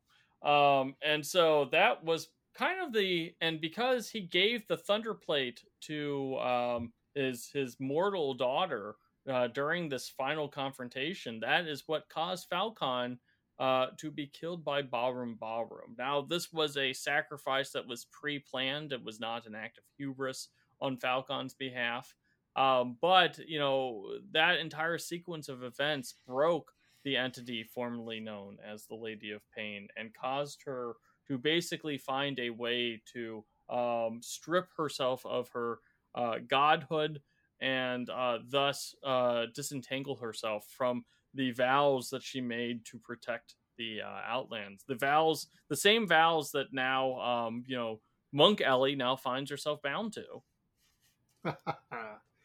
[0.48, 5.62] um, and so that was kind of the and because he gave the thunder plate
[5.82, 8.96] to um, his his mortal daughter
[9.30, 11.40] uh, during this final confrontation.
[11.40, 13.18] That is what caused Falcon
[13.58, 15.94] uh, to be killed by Ballroom Ballroom.
[15.98, 19.84] Now, this was a sacrifice that was pre planned, it was not an act of
[19.96, 20.48] hubris
[20.80, 22.14] on Falcon's behalf.
[22.54, 26.72] Um, but, you know, that entire sequence of events broke
[27.06, 30.94] the entity formerly known as the Lady of Pain and caused her
[31.28, 35.78] to basically find a way to um, strip herself of her
[36.16, 37.22] uh, godhood
[37.60, 44.00] and uh, thus uh, disentangle herself from the vows that she made to protect the
[44.04, 44.82] uh, Outlands.
[44.88, 48.00] The vows, the same vows that now, um, you know,
[48.32, 51.54] Monk Ellie now finds herself bound to.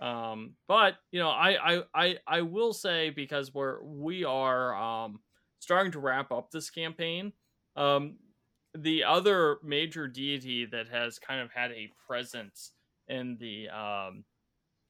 [0.01, 5.19] um, but you know, I, I, I, I will say because we're we are um,
[5.59, 7.31] starting to wrap up this campaign.
[7.75, 8.17] Um,
[8.75, 12.71] the other major deity that has kind of had a presence
[13.07, 14.23] in the um,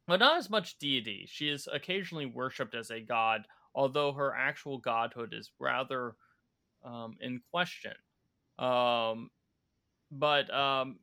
[0.08, 1.28] but not as much deity.
[1.30, 3.46] She is occasionally worshipped as a god,
[3.76, 6.16] although her actual godhood is rather
[6.86, 7.94] um, in question.
[8.60, 9.30] Um,
[10.12, 11.00] but um,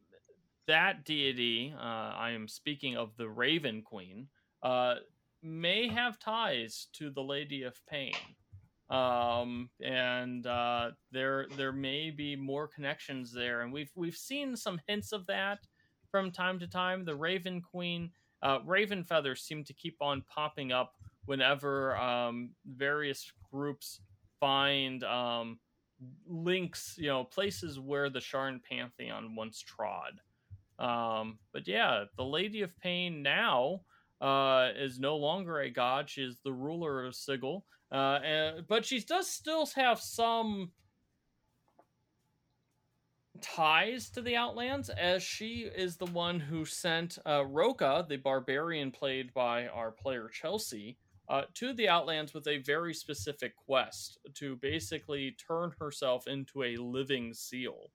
[0.68, 4.28] that deity, uh, I am speaking of the Raven Queen,
[4.62, 4.96] uh,
[5.42, 8.14] may have ties to the Lady of Pain.
[8.90, 14.80] Um, and uh, there there may be more connections there, and we've we've seen some
[14.86, 15.58] hints of that
[16.10, 17.04] from time to time.
[17.04, 18.10] The Raven Queen
[18.42, 20.94] uh, raven feathers seem to keep on popping up
[21.26, 24.00] whenever um, various groups
[24.40, 25.58] find um,
[26.26, 30.20] links, you know, places where the Sharn Pantheon once trod.
[30.78, 33.80] Um, but yeah, the Lady of Pain now
[34.20, 36.08] uh, is no longer a god.
[36.08, 37.64] She is the ruler of Sigil.
[37.90, 40.70] Uh, and, but she does still have some
[43.40, 48.90] ties to the Outlands, as she is the one who sent uh, Roka, the barbarian
[48.90, 50.98] played by our player Chelsea,
[51.28, 56.76] uh, to the Outlands with a very specific quest to basically turn herself into a
[56.76, 57.90] living seal.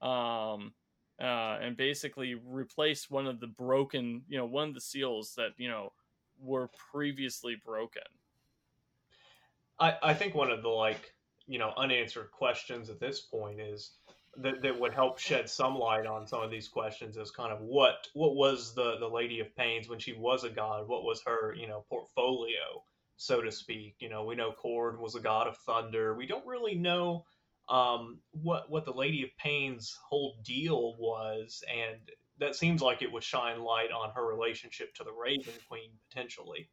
[0.00, 0.72] Um,
[1.20, 5.50] uh, and basically replace one of the broken, you know, one of the seals that,
[5.56, 5.92] you know,
[6.40, 8.02] were previously broken.
[9.80, 11.14] I, I think one of the like,
[11.46, 13.92] you know, unanswered questions at this point is
[14.36, 17.60] that, that would help shed some light on some of these questions is kind of
[17.60, 20.86] what what was the the lady of pains when she was a god?
[20.86, 22.84] What was her you know portfolio
[23.16, 23.96] so to speak?
[24.00, 26.14] You know we know Khorne was a god of thunder.
[26.14, 27.24] We don't really know
[27.68, 31.98] um, what what the Lady of Pain's whole deal was, and
[32.38, 36.70] that seems like it would shine light on her relationship to the Raven Queen potentially.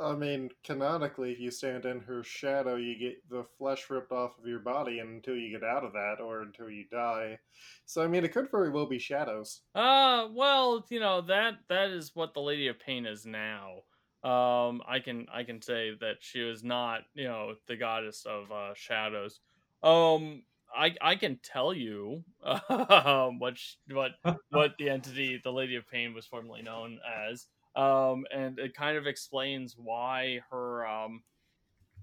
[0.00, 4.36] I mean, canonically, if you stand in her shadow, you get the flesh ripped off
[4.38, 7.38] of your body until you get out of that, or until you die.
[7.86, 9.60] So, I mean, it could very well be shadows.
[9.74, 13.82] Uh, well, you know that that is what the Lady of Pain is now.
[14.24, 18.50] Um, I can I can say that she was not, you know, the goddess of
[18.50, 19.38] uh, shadows.
[19.84, 20.42] Um,
[20.74, 24.12] I I can tell you um, what sh- what
[24.50, 28.96] what the entity, the Lady of Pain, was formerly known as um, and it kind
[28.96, 31.22] of explains why her um,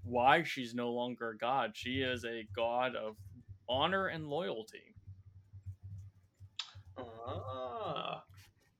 [0.04, 1.72] why she's no longer a god.
[1.74, 3.16] She is a god of
[3.68, 4.94] honor and loyalty.
[6.96, 8.24] Ah,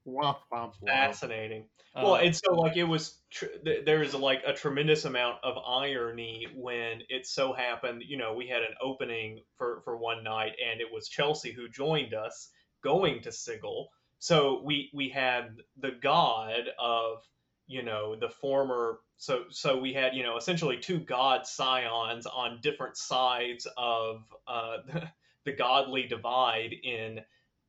[0.07, 0.87] Womp, womp, womp.
[0.87, 1.67] fascinating.
[1.95, 5.37] Uh, well, and so like it was, tr- th- there is like a tremendous amount
[5.45, 8.03] of irony when it so happened.
[8.07, 11.69] You know, we had an opening for for one night, and it was Chelsea who
[11.69, 12.51] joined us
[12.83, 13.89] going to Sigil.
[14.19, 17.19] So we we had the god of
[17.67, 19.01] you know the former.
[19.19, 24.79] So so we had you know essentially two god scions on different sides of uh,
[24.87, 25.09] the,
[25.45, 27.21] the godly divide in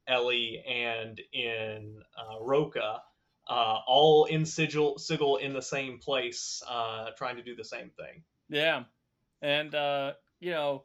[0.07, 3.01] Ellie and in uh, Roka
[3.47, 7.89] uh, all in sigil sigil in the same place uh, trying to do the same
[7.97, 8.23] thing.
[8.49, 8.83] Yeah,
[9.41, 10.83] and uh, you know,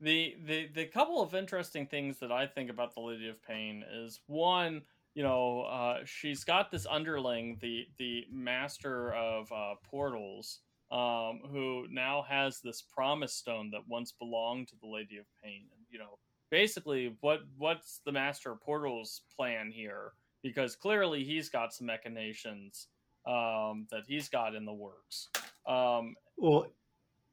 [0.00, 3.84] the the the couple of interesting things that I think about the Lady of Pain
[3.92, 4.82] is one,
[5.14, 10.58] you know, uh, she's got this underling, the the Master of uh, Portals,
[10.90, 15.66] um, who now has this Promise Stone that once belonged to the Lady of Pain,
[15.72, 16.18] and you know,
[16.52, 20.12] basically, what what's the Master Portals' plan here?
[20.44, 22.86] Because clearly, he's got some machinations
[23.26, 25.28] um, that he's got in the works.
[25.66, 26.66] Um, Well,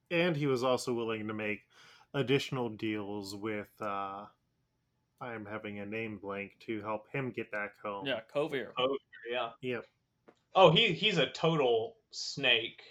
[0.09, 1.59] and he was also willing to make
[2.15, 3.69] additional deals with.
[3.79, 4.25] uh
[5.21, 8.05] I am having a name blank to help him get back home.
[8.07, 8.69] Yeah, Kovir.
[8.79, 8.97] oh
[9.29, 9.85] yeah Yep.
[10.55, 12.81] oh he he's a total snake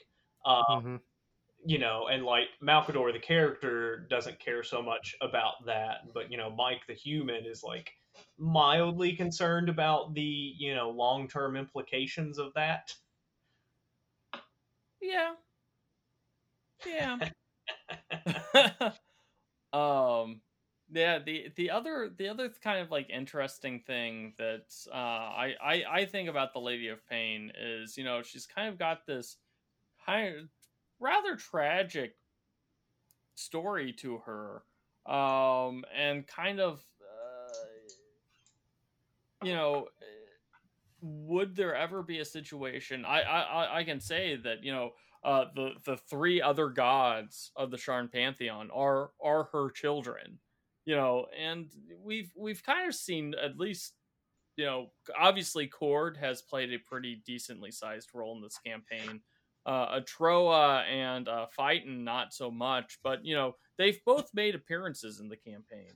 [0.44, 1.00] uh, Mhm.
[1.66, 6.36] You know and like malkador the character doesn't care so much about that but you
[6.36, 7.92] know mike the human is like
[8.38, 10.22] mildly concerned about the
[10.56, 12.94] you know long-term implications of that
[15.00, 15.34] Yeah.
[16.84, 17.18] Yeah.
[19.72, 20.42] um
[20.90, 25.84] yeah, the the other the other kind of like interesting thing that uh I, I
[26.00, 29.38] I think about the Lady of Pain is, you know, she's kind of got this
[30.04, 30.50] kind of
[31.00, 32.14] rather tragic
[33.34, 34.62] story to her.
[35.06, 37.54] Um and kind of uh,
[39.42, 39.88] you know
[41.00, 44.90] would there ever be a situation I, I I- can say that you know
[45.24, 50.38] uh the the three other gods of the Sharn pantheon are are her children
[50.84, 51.70] you know and
[52.02, 53.94] we've we've kind of seen at least
[54.56, 59.20] you know obviously Cord has played a pretty decently sized role in this campaign
[59.68, 61.46] uh Atroa and uh
[61.86, 65.92] not so much but you know they've both made appearances in the campaign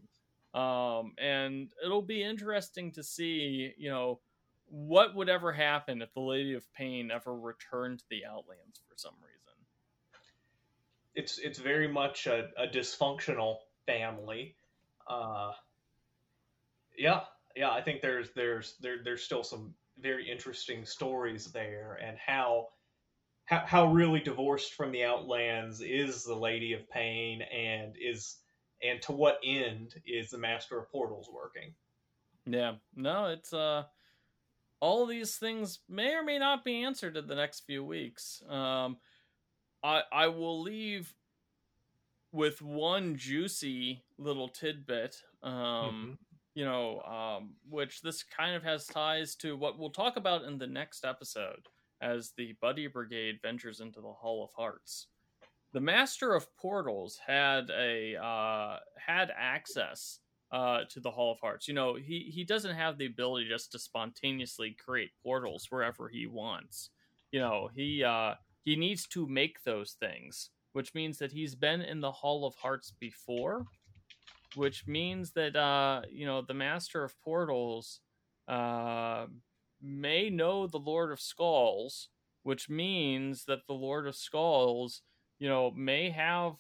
[0.54, 4.20] um and it'll be interesting to see you know
[4.72, 8.94] what would ever happen if the Lady of Pain ever returned to the Outlands for
[8.96, 9.66] some reason.
[11.14, 13.56] it's it's very much a, a dysfunctional
[13.86, 14.56] family.
[15.06, 15.52] Uh,
[16.96, 17.20] yeah,
[17.56, 22.68] yeah, I think there's there's there there's still some very interesting stories there, and how
[23.44, 28.38] how how really divorced from the Outlands is the Lady of Pain, and is
[28.82, 31.74] and to what end is the Master of Portals working?
[32.46, 33.84] Yeah, no, it's uh,
[34.80, 38.42] all these things may or may not be answered in the next few weeks.
[38.48, 38.98] Um,
[39.82, 41.14] I I will leave
[42.32, 45.22] with one juicy little tidbit.
[45.42, 46.18] Um,
[46.54, 50.58] you know, um, which this kind of has ties to what we'll talk about in
[50.58, 51.68] the next episode
[52.02, 55.06] as the Buddy Brigade ventures into the Hall of Hearts.
[55.72, 60.18] The Master of Portals had a uh, had access
[60.50, 61.66] uh, to the Hall of Hearts.
[61.66, 66.26] You know, he he doesn't have the ability just to spontaneously create portals wherever he
[66.26, 66.90] wants.
[67.30, 68.34] You know, he uh,
[68.64, 72.54] he needs to make those things, which means that he's been in the Hall of
[72.56, 73.64] Hearts before,
[74.54, 78.00] which means that uh, you know the Master of Portals
[78.46, 79.26] uh,
[79.82, 82.08] may know the Lord of Skulls,
[82.42, 85.02] which means that the Lord of Skulls,
[85.38, 86.54] you know, may have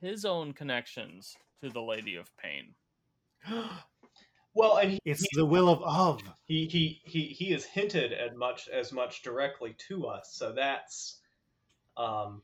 [0.00, 2.74] his own connections to the Lady of Pain.
[4.58, 6.22] Well, and he, It's the will of of.
[6.46, 11.20] he he he he has hinted as much as much directly to us so that's
[11.98, 12.40] um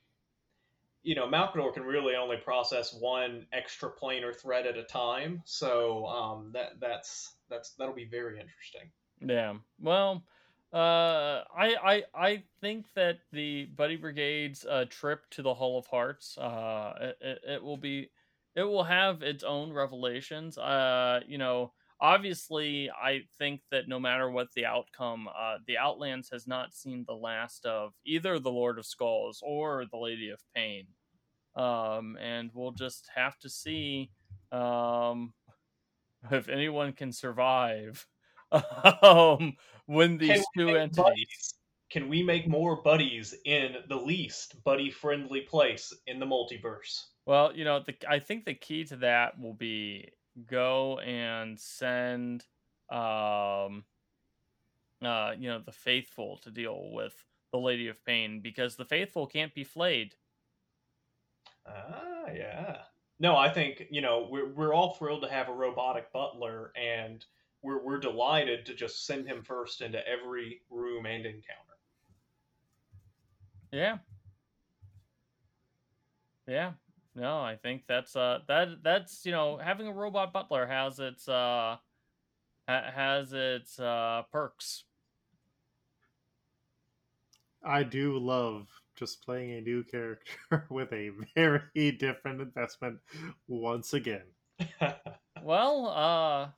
[1.02, 5.42] you know, Malcador can really only process one extra planar thread at a time.
[5.44, 8.90] So um, that that's that's that'll be very interesting.
[9.24, 9.54] Yeah.
[9.80, 10.24] Well,
[10.72, 15.86] uh, I I I think that the Buddy Brigade's uh, trip to the Hall of
[15.86, 18.10] Hearts, uh, it, it will be,
[18.56, 20.58] it will have its own revelations.
[20.58, 26.30] Uh, you know, obviously, I think that no matter what the outcome, uh, the Outlands
[26.30, 30.40] has not seen the last of either the Lord of Skulls or the Lady of
[30.54, 30.86] Pain.
[31.54, 34.10] Um, and we'll just have to see
[34.52, 35.34] um,
[36.30, 38.06] if anyone can survive
[39.02, 39.56] um,
[39.86, 40.96] when these two entities.
[40.96, 41.54] Buddies?
[41.90, 47.04] Can we make more buddies in the least buddy friendly place in the multiverse?
[47.26, 50.08] Well, you know, the, I think the key to that will be
[50.46, 52.44] go and send
[52.90, 53.84] um
[55.02, 57.14] uh you know the faithful to deal with
[57.52, 60.14] the lady of pain because the faithful can't be flayed
[61.66, 62.78] ah yeah
[63.20, 67.24] no i think you know we're, we're all thrilled to have a robotic butler and
[67.62, 71.78] we're, we're delighted to just send him first into every room and encounter
[73.72, 73.98] yeah
[76.46, 76.72] yeah
[77.14, 81.28] no, I think that's uh that that's you know having a robot butler has its
[81.28, 81.76] uh
[82.66, 84.84] has its uh perks.
[87.64, 88.66] I do love
[88.96, 92.98] just playing a new character with a very different investment
[93.46, 94.24] once again.
[95.42, 96.48] well, uh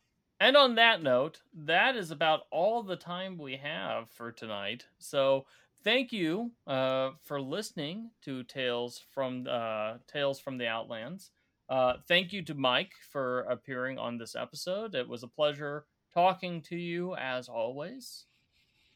[0.45, 4.85] and on that note, that is about all the time we have for tonight.
[4.99, 5.47] So
[5.83, 11.31] thank you uh, for listening to Tales from uh, Tales from the Outlands.
[11.71, 14.95] Uh, thank you to Mike for appearing on this episode.
[14.95, 18.27] It was a pleasure talking to you as always.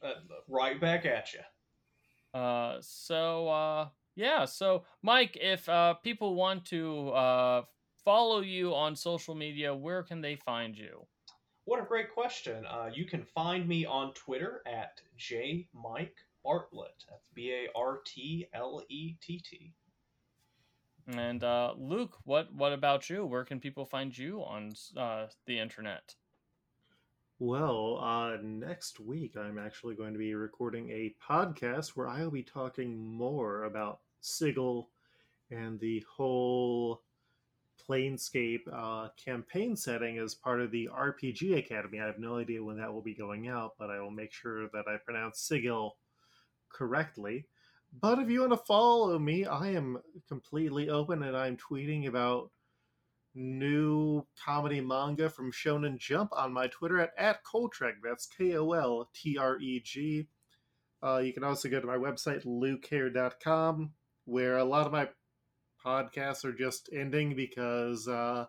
[0.03, 2.39] Uh, right back at you.
[2.39, 7.63] Uh, so uh, yeah, so Mike, if uh, people want to uh,
[8.05, 11.07] follow you on social media, where can they find you?
[11.69, 12.65] What a great question.
[12.65, 17.05] Uh, you can find me on Twitter at jmike Bartlett.
[17.11, 19.75] That's B A R T L E T T.
[21.09, 23.27] And uh, Luke, what what about you?
[23.27, 26.15] Where can people find you on uh, the internet?
[27.39, 32.43] Well, uh, next week I'm actually going to be recording a podcast where I'll be
[32.43, 34.89] talking more about Sigil
[35.51, 37.03] and the whole
[37.89, 42.01] Planescape uh, campaign setting as part of the RPG Academy.
[42.01, 44.69] I have no idea when that will be going out, but I will make sure
[44.69, 45.97] that I pronounce Sigil
[46.71, 47.47] correctly.
[48.01, 49.99] But if you want to follow me, I am
[50.29, 52.51] completely open and I'm tweeting about
[53.35, 57.95] new comedy manga from Shonen Jump on my Twitter at, at Koltreg.
[58.03, 60.29] That's K O L T R E G.
[61.03, 63.93] Uh, you can also go to my website, lukehair.com,
[64.25, 65.09] where a lot of my
[65.85, 68.47] podcasts are just ending because uh,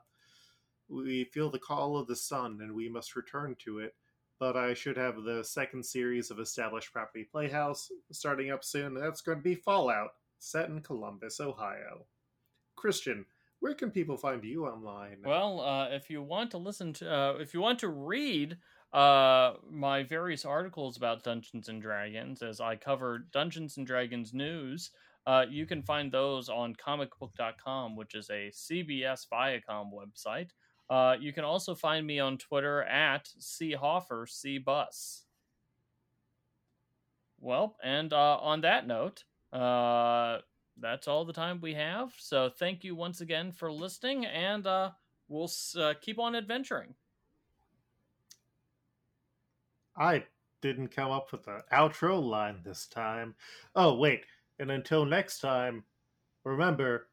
[0.89, 3.95] we feel the call of the sun and we must return to it
[4.39, 8.93] but I should have the second series of Established Property Playhouse starting up soon.
[8.93, 12.05] That's going to be Fallout, set in Columbus, Ohio.
[12.77, 13.25] Christian,
[13.59, 15.17] where can people find you online?
[15.25, 18.57] Well, uh, if you want to listen to, uh, if you want to read
[18.93, 24.91] uh, my various articles about Dungeons and Dragons, as I cover Dungeons and Dragons news,
[25.27, 30.49] uh, you can find those on comicbook.com, which is a CBS Viacom website.
[30.89, 35.21] Uh, you can also find me on Twitter at choffer cbus.
[37.39, 39.23] Well, and uh, on that note,
[39.53, 40.39] uh,
[40.77, 42.13] that's all the time we have.
[42.17, 44.91] So thank you once again for listening, and uh,
[45.27, 46.95] we'll uh, keep on adventuring.
[49.95, 50.23] I
[50.61, 53.35] didn't come up with the outro line this time.
[53.75, 54.25] Oh, wait.
[54.59, 55.83] And until next time,
[56.43, 57.07] remember,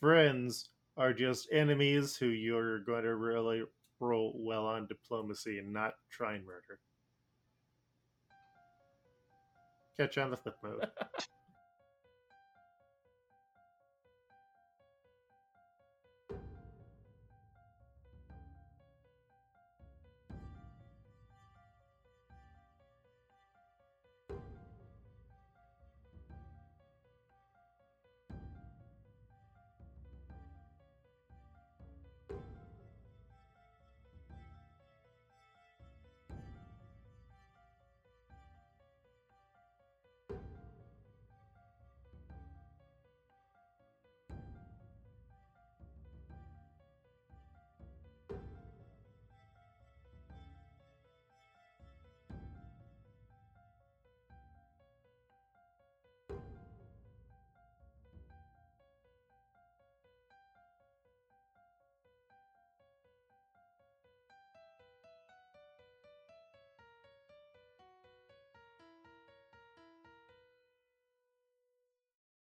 [0.00, 3.62] friends are just enemies who you're going to really
[4.00, 6.78] roll well on diplomacy and not try and murder.
[9.96, 10.86] Catch on the flip mode.